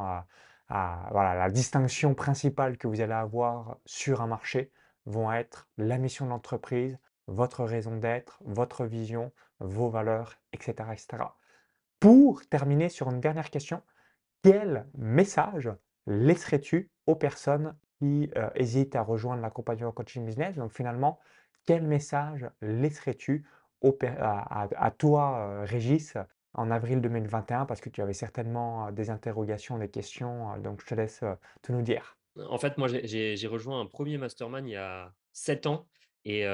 à 0.06 0.28
à 0.74 1.10
voilà, 1.12 1.36
la 1.36 1.50
distinction 1.50 2.14
principale 2.16 2.78
que 2.78 2.88
vous 2.88 3.02
allez 3.02 3.12
avoir 3.14 3.78
sur 3.86 4.22
un 4.22 4.28
marché 4.28 4.72
vont 5.06 5.30
être 5.34 5.68
la 5.78 5.98
mission 5.98 6.24
de 6.26 6.30
l'entreprise, 6.30 6.98
votre 7.28 7.66
raison 7.66 7.98
d'être, 7.98 8.40
votre 8.46 8.86
vision, 8.86 9.34
vos 9.60 9.90
valeurs, 9.90 10.36
et 10.54 10.62
cetera, 10.64 10.94
et 10.94 10.98
cetera. 10.98 11.38
Pour 12.00 12.46
terminer 12.50 12.90
sur 12.90 13.10
une 13.10 13.22
dernière 13.22 13.50
question, 13.50 13.82
quel 14.44 14.88
message 14.98 15.72
laisserais-tu 16.08 16.92
aux 17.08 17.16
personnes 17.16 17.78
qui, 18.00 18.30
heu, 18.38 18.50
hésitent 18.56 18.96
à 18.96 19.02
rejoindre 19.04 19.42
l'accompagnement 19.42 19.92
coaching 19.92 20.26
business? 20.26 20.56
Donc 20.58 20.72
finalement, 20.74 21.20
quel 21.66 21.84
message 21.84 22.50
laisserais-tu 22.62 23.46
à 23.84 24.92
toi, 24.98 25.62
heu, 25.64 25.66
Régis, 25.66 26.18
en 26.54 26.72
avril 26.72 27.02
2021? 27.02 27.66
Parce 27.66 27.82
que 27.82 27.90
tu 27.90 28.02
avais 28.02 28.14
certainement, 28.14 28.88
heu, 28.90 28.92
des 28.92 29.10
interrogations, 29.10 29.78
des 29.78 29.90
questions, 29.90 30.58
donc 30.60 30.82
je 30.82 30.88
te 30.88 30.96
laisse, 30.96 31.24
heu, 31.24 31.36
tout 31.62 31.74
nous 31.74 31.82
dire. 31.82 32.18
En 32.38 32.58
fait, 32.58 32.78
moi, 32.78 32.88
j'ai 32.88 33.48
rejoint 33.48 33.82
un 33.82 33.86
premier 33.86 34.18
mastermind 34.18 34.68
il 34.68 34.72
y 34.72 34.76
a 34.76 35.14
7 35.34 35.66
ans 35.66 35.88
et 36.24 36.46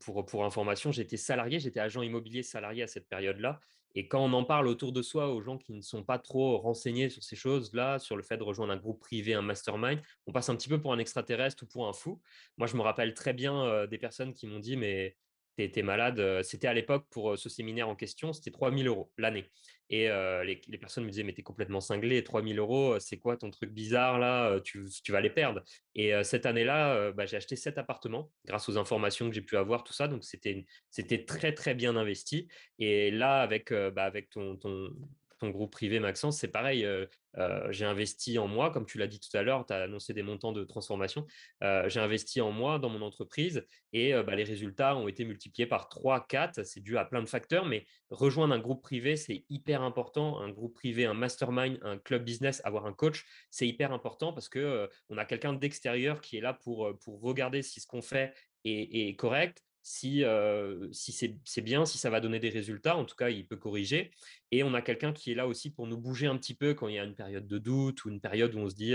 pour 0.00 0.24
pour 0.26 0.44
information, 0.44 0.92
j'étais 0.92 1.16
salarié, 1.16 1.58
j'étais 1.60 1.80
agent 1.80 2.02
immobilier 2.02 2.42
salarié 2.42 2.82
à 2.84 2.86
cette 2.86 3.08
période-là 3.08 3.60
et 3.94 4.08
quand 4.08 4.24
on 4.24 4.32
en 4.32 4.44
parle 4.44 4.68
autour 4.68 4.92
de 4.92 5.02
soi 5.02 5.28
aux 5.32 5.40
gens 5.40 5.58
qui 5.58 5.72
ne 5.72 5.80
sont 5.80 6.04
pas 6.04 6.18
trop 6.18 6.58
renseignés 6.58 7.08
sur 7.10 7.22
ces 7.22 7.36
choses-là, 7.36 7.98
sur 7.98 8.16
le 8.16 8.22
fait 8.22 8.36
de 8.36 8.42
rejoindre 8.42 8.72
un 8.72 8.76
groupe 8.76 9.00
privé, 9.00 9.34
un 9.34 9.42
mastermind, 9.42 10.00
on 10.26 10.32
passe 10.32 10.48
un 10.48 10.56
petit 10.56 10.68
peu 10.68 10.80
pour 10.80 10.92
un 10.92 10.98
extraterrestre 10.98 11.64
ou 11.64 11.66
pour 11.66 11.88
un 11.88 11.92
fou. 11.92 12.20
Moi, 12.56 12.66
je 12.66 12.76
me 12.76 12.82
rappelle 12.82 13.14
très 13.14 13.32
bien, 13.32 13.86
des 13.86 13.98
personnes 13.98 14.34
qui 14.34 14.46
m'ont 14.46 14.60
dit: 14.60 14.76
«Mais 14.76 15.16
tu 15.58 15.82
malade», 15.82 16.42
c'était 16.42 16.68
à 16.68 16.74
l'époque 16.74 17.06
pour, 17.10 17.36
ce 17.38 17.48
séminaire 17.48 17.88
en 17.88 17.96
question, 17.96 18.32
c'était 18.32 18.50
3 18.50 18.70
000 18.70 18.86
€ 18.88 19.10
l'année. 19.18 19.50
Et 19.90 20.08
les 20.44 20.78
personnes 20.78 21.04
me 21.04 21.10
disaient: 21.10 21.22
«Mais 21.24 21.32
tu 21.34 21.40
es 21.40 21.42
complètement 21.42 21.80
cinglé, 21.80 22.22
3 22.22 22.42
000 22.42 22.58
€, 22.58 22.96
heu, 22.96 23.00
c'est 23.00 23.18
quoi 23.18 23.36
ton 23.36 23.50
truc 23.50 23.70
bizarre 23.72 24.18
là? 24.18 24.60
Tu 24.60 24.86
vas 25.08 25.20
les 25.20 25.30
perdre» 25.30 25.62
et 25.94 26.12
cette 26.24 26.46
année-là, 26.46 27.12
bah, 27.12 27.26
j'ai 27.26 27.36
acheté 27.36 27.56
7 27.56 27.78
appartements 27.78 28.30
grâce 28.44 28.68
aux 28.68 28.78
informations 28.78 29.28
que 29.28 29.34
j'ai 29.34 29.42
pu 29.42 29.56
avoir, 29.56 29.82
tout 29.84 29.92
ça, 29.92 30.06
donc 30.08 30.24
c'était 30.24 31.24
très, 31.26 31.52
très 31.54 31.74
bien 31.74 31.96
investi. 31.96 32.48
Et 32.78 33.10
là 33.10 33.40
avec, 33.42 33.72
bah, 33.72 34.04
avec 34.04 34.30
ton 34.30 34.56
ton 34.56 34.90
ton 35.38 35.50
groupe 35.50 35.72
privé 35.72 36.00
Maxence, 36.00 36.38
c'est 36.38 36.48
pareil, 36.48 36.86
j'ai 37.70 37.84
investi 37.84 38.38
en 38.38 38.48
moi, 38.48 38.70
comme 38.70 38.86
tu 38.86 38.98
l'as 38.98 39.06
dit 39.06 39.20
tout 39.20 39.34
à 39.36 39.42
l'heure, 39.42 39.64
tu 39.66 39.72
as 39.72 39.82
annoncé 39.82 40.12
des 40.12 40.22
montants 40.22 40.52
de 40.52 40.64
transformation. 40.64 41.26
J'ai 41.60 42.00
investi 42.00 42.40
en 42.40 42.50
moi, 42.50 42.78
dans 42.78 42.88
mon 42.88 43.02
entreprise 43.02 43.66
et 43.92 44.12
bah, 44.12 44.34
les 44.34 44.44
résultats 44.44 44.96
ont 44.96 45.08
été 45.08 45.24
multipliés 45.24 45.66
par 45.66 45.88
trois, 45.88 46.26
quatre. 46.26 46.64
C'est 46.64 46.80
dû 46.80 46.98
à 46.98 47.04
plein 47.04 47.22
de 47.22 47.28
facteurs, 47.28 47.64
mais 47.64 47.86
rejoindre 48.10 48.54
un 48.54 48.58
groupe 48.58 48.82
privé, 48.82 49.16
c'est 49.16 49.44
hyper 49.48 49.82
important. 49.82 50.40
Un 50.40 50.50
groupe 50.50 50.74
privé, 50.74 51.06
un 51.06 51.14
mastermind, 51.14 51.78
un 51.82 51.98
club 51.98 52.24
business, 52.24 52.60
avoir 52.64 52.86
un 52.86 52.92
coach, 52.92 53.24
c'est 53.50 53.68
hyper 53.68 53.92
important 53.92 54.32
parce 54.32 54.48
heu, 54.56 54.88
on 55.08 55.18
a 55.18 55.24
quelqu'un 55.24 55.52
d'extérieur 55.52 56.20
qui 56.20 56.38
est 56.38 56.40
là 56.40 56.54
pour, 56.54 56.98
pour 56.98 57.20
regarder 57.20 57.62
si 57.62 57.80
ce 57.80 57.86
qu'on 57.86 58.02
fait 58.02 58.34
est 58.64 59.18
correct, 59.18 59.62
si, 59.88 60.24
si 60.92 61.38
c'est 61.44 61.60
bien, 61.62 61.86
si 61.86 61.98
ça 61.98 62.10
va 62.10 62.20
donner 62.20 62.38
des 62.38 62.50
résultats. 62.50 62.96
En 62.96 63.04
tout 63.04 63.16
cas, 63.16 63.30
il 63.30 63.46
peut 63.46 63.56
corriger 63.56 64.10
et 64.50 64.62
on 64.62 64.74
a 64.74 64.82
quelqu'un 64.82 65.12
qui 65.12 65.32
est 65.32 65.34
là 65.34 65.46
aussi 65.46 65.70
pour 65.70 65.86
nous 65.86 65.98
bouger 65.98 66.26
un 66.26 66.36
petit 66.36 66.54
peu 66.54 66.74
quand 66.74 66.88
il 66.88 66.94
y 66.94 66.98
a 66.98 67.04
une 67.04 67.14
période 67.14 67.46
de 67.46 67.58
doute 67.58 68.04
ou 68.04 68.10
une 68.10 68.20
période 68.20 68.54
où 68.54 68.58
on 68.58 68.68
se 68.68 68.74
dit, 68.74 68.94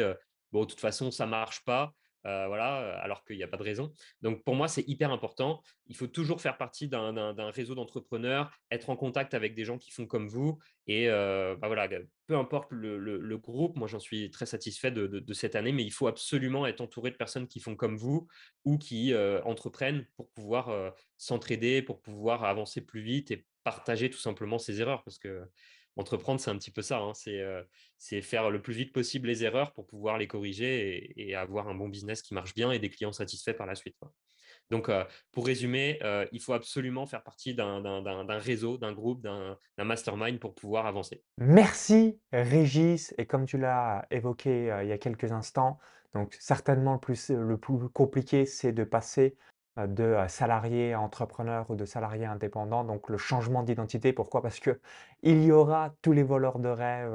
«Bon, 0.51 0.61
de 0.61 0.67
toute 0.67 0.79
façon, 0.79 1.09
ça 1.09 1.25
marche 1.25 1.63
pas», 1.65 1.93
heu, 2.25 2.47
voilà, 2.47 2.97
alors 2.99 3.23
qu'il 3.25 3.37
y 3.37 3.43
a 3.43 3.47
pas 3.47 3.57
de 3.57 3.63
raison. 3.63 3.93
Donc 4.21 4.43
pour 4.43 4.55
moi, 4.55 4.67
c'est 4.67 4.87
hyper 4.87 5.11
important. 5.11 5.61
Il 5.87 5.95
faut 5.95 6.07
toujours 6.07 6.41
faire 6.41 6.57
partie 6.57 6.87
d'un 6.87 7.51
réseau 7.51 7.75
d'entrepreneurs, 7.75 8.51
être 8.71 8.89
en 8.89 8.95
contact 8.95 9.33
avec 9.33 9.55
des 9.55 9.65
gens 9.65 9.77
qui 9.77 9.91
font 9.91 10.05
comme 10.05 10.27
vous 10.27 10.59
et 10.87 11.07
heu, 11.07 11.55
bah, 11.59 11.67
voilà, 11.67 11.87
peu 12.27 12.35
importe 12.37 12.71
le 12.71 13.37
groupe, 13.37 13.77
moi 13.77 13.87
j'en 13.87 13.99
suis 13.99 14.29
très 14.31 14.45
satisfait 14.45 14.91
de 14.91 15.33
cette 15.33 15.55
année, 15.55 15.71
mais 15.71 15.83
il 15.83 15.91
faut 15.91 16.07
absolument 16.07 16.65
être 16.65 16.81
entouré 16.81 17.11
de 17.11 17.15
personnes 17.15 17.47
qui 17.47 17.59
font 17.59 17.75
comme 17.75 17.97
vous 17.97 18.27
ou 18.65 18.77
qui, 18.77 19.13
entreprennent 19.43 20.05
pour 20.15 20.29
pouvoir, 20.31 20.93
s'entraider, 21.17 21.81
pour 21.81 22.01
pouvoir 22.01 22.43
avancer 22.43 22.85
plus 22.85 23.01
vite 23.01 23.31
et 23.31 23.45
partager 23.63 24.09
tout 24.09 24.19
simplement 24.19 24.59
ses 24.59 24.81
erreurs. 24.81 25.03
Parce 25.03 25.19
qu'entreprendre, 25.95 26.39
c'est 26.39 26.51
un 26.51 26.57
petit 26.57 26.71
peu 26.71 26.81
ça, 26.81 26.99
hein, 26.99 27.13
c'est, 27.13 27.39
heu, 27.41 27.67
c'est 27.97 28.21
faire 28.21 28.49
le 28.49 28.61
plus 28.61 28.73
vite 28.73 28.93
possible 28.93 29.27
les 29.27 29.43
erreurs 29.43 29.73
pour 29.73 29.85
pouvoir 29.87 30.17
les 30.17 30.27
corriger 30.27 31.13
et 31.15 31.35
avoir 31.35 31.67
un 31.67 31.75
bon 31.75 31.89
business 31.89 32.21
qui 32.21 32.33
marche 32.33 32.53
bien 32.53 32.71
et 32.71 32.79
des 32.79 32.89
clients 32.89 33.11
satisfaits 33.13 33.53
par 33.53 33.67
la 33.67 33.75
suite. 33.75 33.97
Donc, 34.69 34.89
heu, 34.89 35.03
pour 35.31 35.45
résumer, 35.45 35.99
heu, 36.03 36.27
il 36.31 36.41
faut 36.41 36.53
absolument 36.53 37.05
faire 37.05 37.23
partie 37.23 37.53
d'un 37.53 38.39
réseau, 38.39 38.77
d'un 38.77 38.93
groupe, 38.93 39.21
d'un 39.21 39.57
mastermind 39.77 40.39
pour 40.39 40.55
pouvoir 40.55 40.85
avancer. 40.85 41.23
Merci 41.37 42.19
Régis 42.31 43.13
et 43.17 43.25
comme 43.25 43.45
tu 43.45 43.57
l'as 43.57 44.05
évoqué, 44.11 44.71
il 44.83 44.87
y 44.87 44.91
a 44.91 44.97
quelques 44.97 45.31
instants, 45.31 45.79
donc 46.13 46.35
certainement 46.39 46.93
le 46.93 46.99
plus 46.99 47.29
le 47.31 47.57
plus 47.57 47.89
compliqué, 47.89 48.45
c'est 48.45 48.71
de 48.71 48.83
passer, 48.83 49.35
de, 49.77 50.03
heu, 50.03 50.27
salarié 50.27 50.93
à 50.93 51.01
entrepreneur 51.01 51.69
ou 51.69 51.75
de 51.75 51.85
salarié 51.85 52.25
à 52.25 52.31
indépendant, 52.31 52.83
donc 52.83 53.09
le 53.09 53.17
changement 53.17 53.63
d'identité. 53.63 54.13
Pourquoi? 54.13 54.41
Parce 54.41 54.59
qu'il 54.59 55.43
y 55.43 55.51
aura 55.51 55.93
tous 56.01 56.11
les 56.13 56.23
voleurs 56.23 56.59
de 56.59 56.69
rêves, 56.69 57.13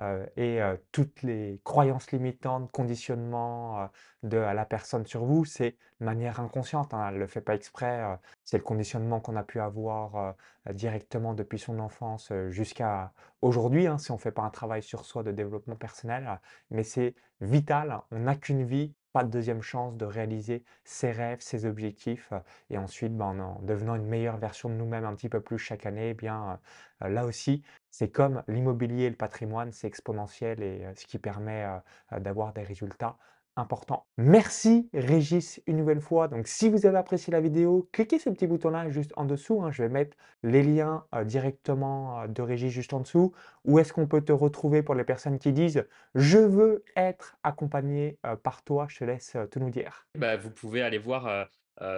heu 0.00 0.26
et 0.36 0.60
toutes 0.92 1.22
les 1.22 1.60
croyances 1.64 2.10
limitantes, 2.10 2.70
conditionnements, 2.72 3.84
heu, 3.84 3.88
de 4.22 4.38
la 4.38 4.64
personne 4.64 5.04
sur 5.06 5.24
vous. 5.26 5.44
C'est 5.44 5.76
de 6.00 6.04
manière 6.06 6.40
inconsciente, 6.40 6.94
hein, 6.94 7.06
elle 7.08 7.14
ne 7.16 7.20
le 7.20 7.26
fait 7.26 7.42
pas 7.42 7.54
exprès, 7.54 8.02
c'est 8.44 8.56
le 8.56 8.62
conditionnement 8.64 9.20
qu'on 9.20 9.36
a 9.36 9.42
pu 9.44 9.60
avoir, 9.60 10.34
directement 10.72 11.34
depuis 11.34 11.58
son 11.58 11.78
enfance, 11.78 12.32
jusqu'à 12.48 13.12
aujourd'hui, 13.42 13.86
hein, 13.86 13.98
si 13.98 14.10
on 14.10 14.14
ne 14.14 14.20
fait 14.20 14.32
pas 14.32 14.42
un 14.42 14.50
travail 14.50 14.82
sur 14.82 15.04
soi 15.04 15.22
de 15.22 15.32
développement 15.32 15.76
personnel, 15.76 16.40
mais 16.70 16.82
c'est 16.84 17.14
vital. 17.40 18.00
On 18.10 18.20
n'a 18.20 18.36
qu'une 18.36 18.64
vie, 18.64 18.94
pas 19.12 19.24
de 19.24 19.30
deuxième 19.30 19.62
chance 19.62 19.96
de 19.96 20.04
réaliser 20.04 20.64
ses 20.84 21.10
rêves, 21.12 21.40
ses 21.40 21.66
objectifs, 21.66 22.32
et 22.70 22.78
ensuite, 22.78 23.16
ben, 23.16 23.26
en 23.26 23.38
en 23.40 23.62
devenant 23.62 23.94
une 23.96 24.06
meilleure 24.06 24.36
version 24.38 24.68
de 24.68 24.74
nous-mêmes 24.74 25.04
un 25.04 25.14
petit 25.14 25.28
peu 25.28 25.40
plus 25.40 25.58
chaque 25.58 25.86
année, 25.86 26.10
eh 26.10 26.14
bien, 26.14 26.60
heu, 27.04 27.08
là 27.08 27.24
aussi, 27.26 27.62
c'est 27.90 28.10
comme 28.10 28.42
l'immobilier 28.48 29.04
et 29.04 29.10
le 29.10 29.16
patrimoine, 29.16 29.72
c'est 29.72 29.86
exponentiel 29.86 30.62
et 30.62 30.84
heu, 30.84 30.92
ce 30.96 31.06
qui 31.06 31.18
permet, 31.18 31.64
heu, 32.12 32.20
d'avoir 32.20 32.52
des 32.52 32.62
résultats 32.62 33.16
importants. 33.56 34.06
Merci 34.16 34.88
Régis 34.94 35.60
une 35.66 35.76
nouvelle 35.76 36.00
fois. 36.00 36.28
Donc 36.28 36.46
si 36.46 36.68
vous 36.68 36.86
avez 36.86 36.98
apprécié 36.98 37.32
la 37.32 37.40
vidéo, 37.40 37.88
cliquez 37.92 38.18
le 38.24 38.32
petit 38.32 38.46
bouton-là 38.46 38.88
juste 38.90 39.12
en 39.16 39.24
dessous, 39.24 39.62
hein. 39.62 39.70
Je 39.72 39.82
vais 39.82 39.88
mettre 39.88 40.16
les 40.42 40.62
liens, 40.62 41.04
heu, 41.14 41.24
directement, 41.24 42.22
heu, 42.24 42.28
de 42.28 42.42
Régis 42.42 42.70
juste 42.70 42.92
en 42.92 43.00
dessous. 43.00 43.32
Où 43.64 43.78
est-ce 43.78 43.92
qu'on 43.92 44.06
peut 44.06 44.22
te 44.22 44.32
retrouver 44.32 44.82
pour 44.82 44.94
les 44.94 45.04
personnes 45.04 45.38
qui 45.38 45.52
disent: 45.52 45.86
«Je 46.14 46.38
veux 46.38 46.84
être 46.96 47.36
accompagné, 47.42 48.18
heu, 48.26 48.36
par 48.36 48.62
toi»? 48.62 48.86
Je 48.88 48.98
te 48.98 49.04
laisse, 49.04 49.36
tout 49.50 49.60
nous 49.60 49.70
dire. 49.70 50.06
Bah, 50.16 50.36
vous 50.36 50.50
pouvez 50.50 50.82
aller 50.82 50.98
voir, 50.98 51.48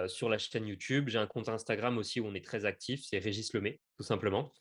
sur 0.07 0.29
la 0.29 0.37
chaîne 0.37 0.65
YouTube. 0.67 1.09
J'ai 1.09 1.19
un 1.19 1.27
compte 1.27 1.49
Instagram 1.49 1.97
aussi 1.97 2.19
où 2.19 2.25
on 2.25 2.33
est 2.33 2.43
très 2.43 2.65
actif, 2.65 3.03
c'est 3.03 3.19
Régis 3.19 3.53
Lemay, 3.53 3.79
tout 3.97 4.03
simplement. 4.03 4.51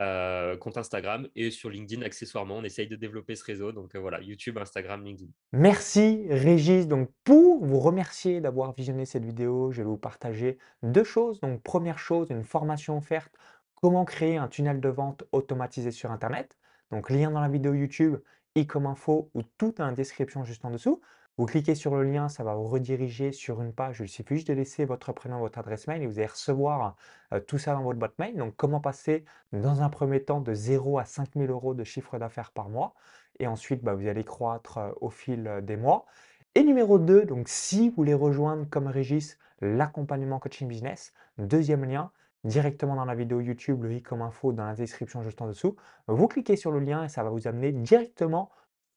Heu, 0.00 0.56
compte 0.56 0.78
Instagram 0.78 1.28
et 1.36 1.50
sur 1.50 1.68
LinkedIn 1.68 2.00
accessoirement, 2.02 2.56
on 2.56 2.64
essaye 2.64 2.88
de 2.88 2.96
développer 2.96 3.36
ce 3.36 3.44
réseau 3.44 3.72
donc 3.72 3.94
heu, 3.94 3.98
voilà, 3.98 4.22
YouTube, 4.22 4.56
Instagram, 4.56 5.04
LinkedIn. 5.04 5.30
Merci 5.52 6.24
Régis. 6.30 6.88
Donc 6.88 7.10
pour 7.24 7.62
vous 7.62 7.78
remercier 7.78 8.40
d'avoir 8.40 8.72
visionné 8.74 9.04
cette 9.04 9.24
vidéo, 9.24 9.70
je 9.70 9.82
vais 9.82 9.88
vous 9.88 9.98
partager 9.98 10.56
2 10.82 11.04
choses. 11.04 11.40
Donc 11.40 11.62
première 11.62 11.98
chose, 11.98 12.30
une 12.30 12.42
formation 12.42 12.96
offerte, 12.96 13.34
comment 13.74 14.06
créer 14.06 14.38
un 14.38 14.48
tunnel 14.48 14.80
de 14.80 14.88
vente 14.88 15.24
automatisé 15.30 15.90
sur 15.90 16.10
internet? 16.10 16.56
Donc 16.90 17.10
lien 17.10 17.30
dans 17.30 17.40
la 17.40 17.48
vidéo 17.48 17.74
YouTube, 17.74 18.16
i 18.54 18.66
comme 18.66 18.86
info 18.86 19.30
ou 19.34 19.42
tout 19.58 19.74
dans 19.76 19.86
la 19.86 19.92
description 19.92 20.42
juste 20.42 20.64
en 20.64 20.70
dessous. 20.70 21.02
Vous 21.38 21.46
cliquez 21.46 21.74
sur 21.74 21.94
le 21.96 22.04
lien, 22.04 22.28
ça 22.28 22.44
va 22.44 22.54
vous 22.54 22.64
rediriger 22.68 23.32
sur 23.32 23.62
une 23.62 23.72
page. 23.72 24.00
Il 24.00 24.08
suffit 24.08 24.34
juste 24.36 24.48
de 24.48 24.52
laisser 24.54 24.84
votre 24.84 25.12
prénom, 25.12 25.38
votre 25.40 25.58
adresse 25.58 25.86
mail 25.86 26.02
et 26.02 26.06
vous 26.06 26.18
allez 26.18 26.26
recevoir, 26.26 26.96
heu, 27.32 27.40
tout 27.44 27.58
ça 27.58 27.72
dans 27.72 27.82
votre 27.82 27.98
boîte 27.98 28.18
mail. 28.18 28.36
Donc 28.36 28.54
comment 28.56 28.80
passer 28.80 29.24
dans 29.52 29.80
un 29.82 29.88
premier 29.88 30.22
temps 30.24 30.40
de 30.40 30.52
0 30.54 30.98
à 30.98 31.04
5 31.06 31.34
000 31.36 31.72
€ 31.72 31.74
de 31.74 31.84
chiffre 31.84 32.18
d'affaires 32.18 32.52
par 32.52 32.68
mois? 32.68 32.94
Et 33.38 33.46
ensuite, 33.46 33.82
bah, 33.82 33.94
vous 33.94 34.06
allez 34.08 34.24
croître, 34.24 34.78
heu, 34.78 34.94
au 35.00 35.08
fil, 35.10 35.46
heu, 35.46 35.62
des 35.62 35.76
mois 35.76 36.04
et 36.54 36.64
numéro 36.64 36.98
2, 36.98 37.24
donc 37.24 37.48
si 37.48 37.88
vous 37.88 37.96
voulez 37.96 38.14
rejoindre 38.14 38.68
comme 38.68 38.86
Régis 38.86 39.38
l'accompagnement 39.60 40.38
coaching 40.38 40.68
business, 40.68 41.12
deuxième 41.38 41.84
lien 41.84 42.10
directement 42.44 42.94
dans 42.96 43.04
la 43.04 43.14
vidéo 43.14 43.40
YouTube, 43.40 43.84
le 43.84 43.92
i 43.94 44.02
comme 44.02 44.20
info 44.22 44.52
dans 44.52 44.66
la 44.66 44.74
description 44.74 45.22
juste 45.22 45.40
en 45.40 45.46
dessous. 45.46 45.76
Vous 46.08 46.28
cliquez 46.28 46.56
sur 46.56 46.70
le 46.72 46.80
lien 46.80 47.04
et 47.04 47.08
ça 47.08 47.22
va 47.22 47.30
vous 47.30 47.46
amener 47.48 47.72
directement 47.72 48.50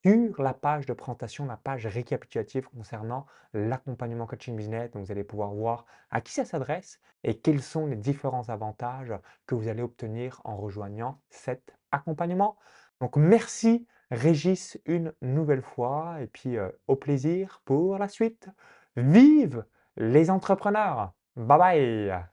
sur 0.05 0.43
la 0.43 0.53
page 0.53 0.85
de 0.85 0.93
présentation, 0.93 1.45
la 1.45 1.57
page 1.57 1.87
récapitulative 1.87 2.67
concernant 2.69 3.25
l'accompagnement 3.53 4.27
coaching 4.27 4.55
business. 4.55 4.91
Donc 4.91 5.05
vous 5.05 5.11
allez 5.11 5.23
pouvoir 5.23 5.53
voir 5.53 5.85
à 6.11 6.21
qui 6.21 6.31
ça 6.33 6.45
s'adresse 6.45 6.99
et 7.23 7.39
quels 7.39 7.61
sont 7.61 7.87
les 7.87 7.95
différents 7.95 8.47
avantages 8.49 9.13
que 9.47 9.55
vous 9.55 9.67
allez 9.67 9.81
obtenir 9.81 10.41
en 10.43 10.57
rejoignant 10.57 11.19
cet 11.29 11.73
accompagnement. 11.91 12.55
Donc 13.01 13.17
merci 13.17 13.87
Régis 14.11 14.79
une 14.85 15.11
nouvelle 15.21 15.63
fois 15.63 16.21
et 16.21 16.27
puis, 16.27 16.57
heu, 16.57 16.79
au 16.87 16.95
plaisir 16.95 17.61
pour 17.65 17.97
la 17.97 18.07
suite. 18.07 18.49
Vive 18.95 19.65
les 19.97 20.29
entrepreneurs! 20.29 21.13
Bye 21.35 21.57
bye. 21.57 22.25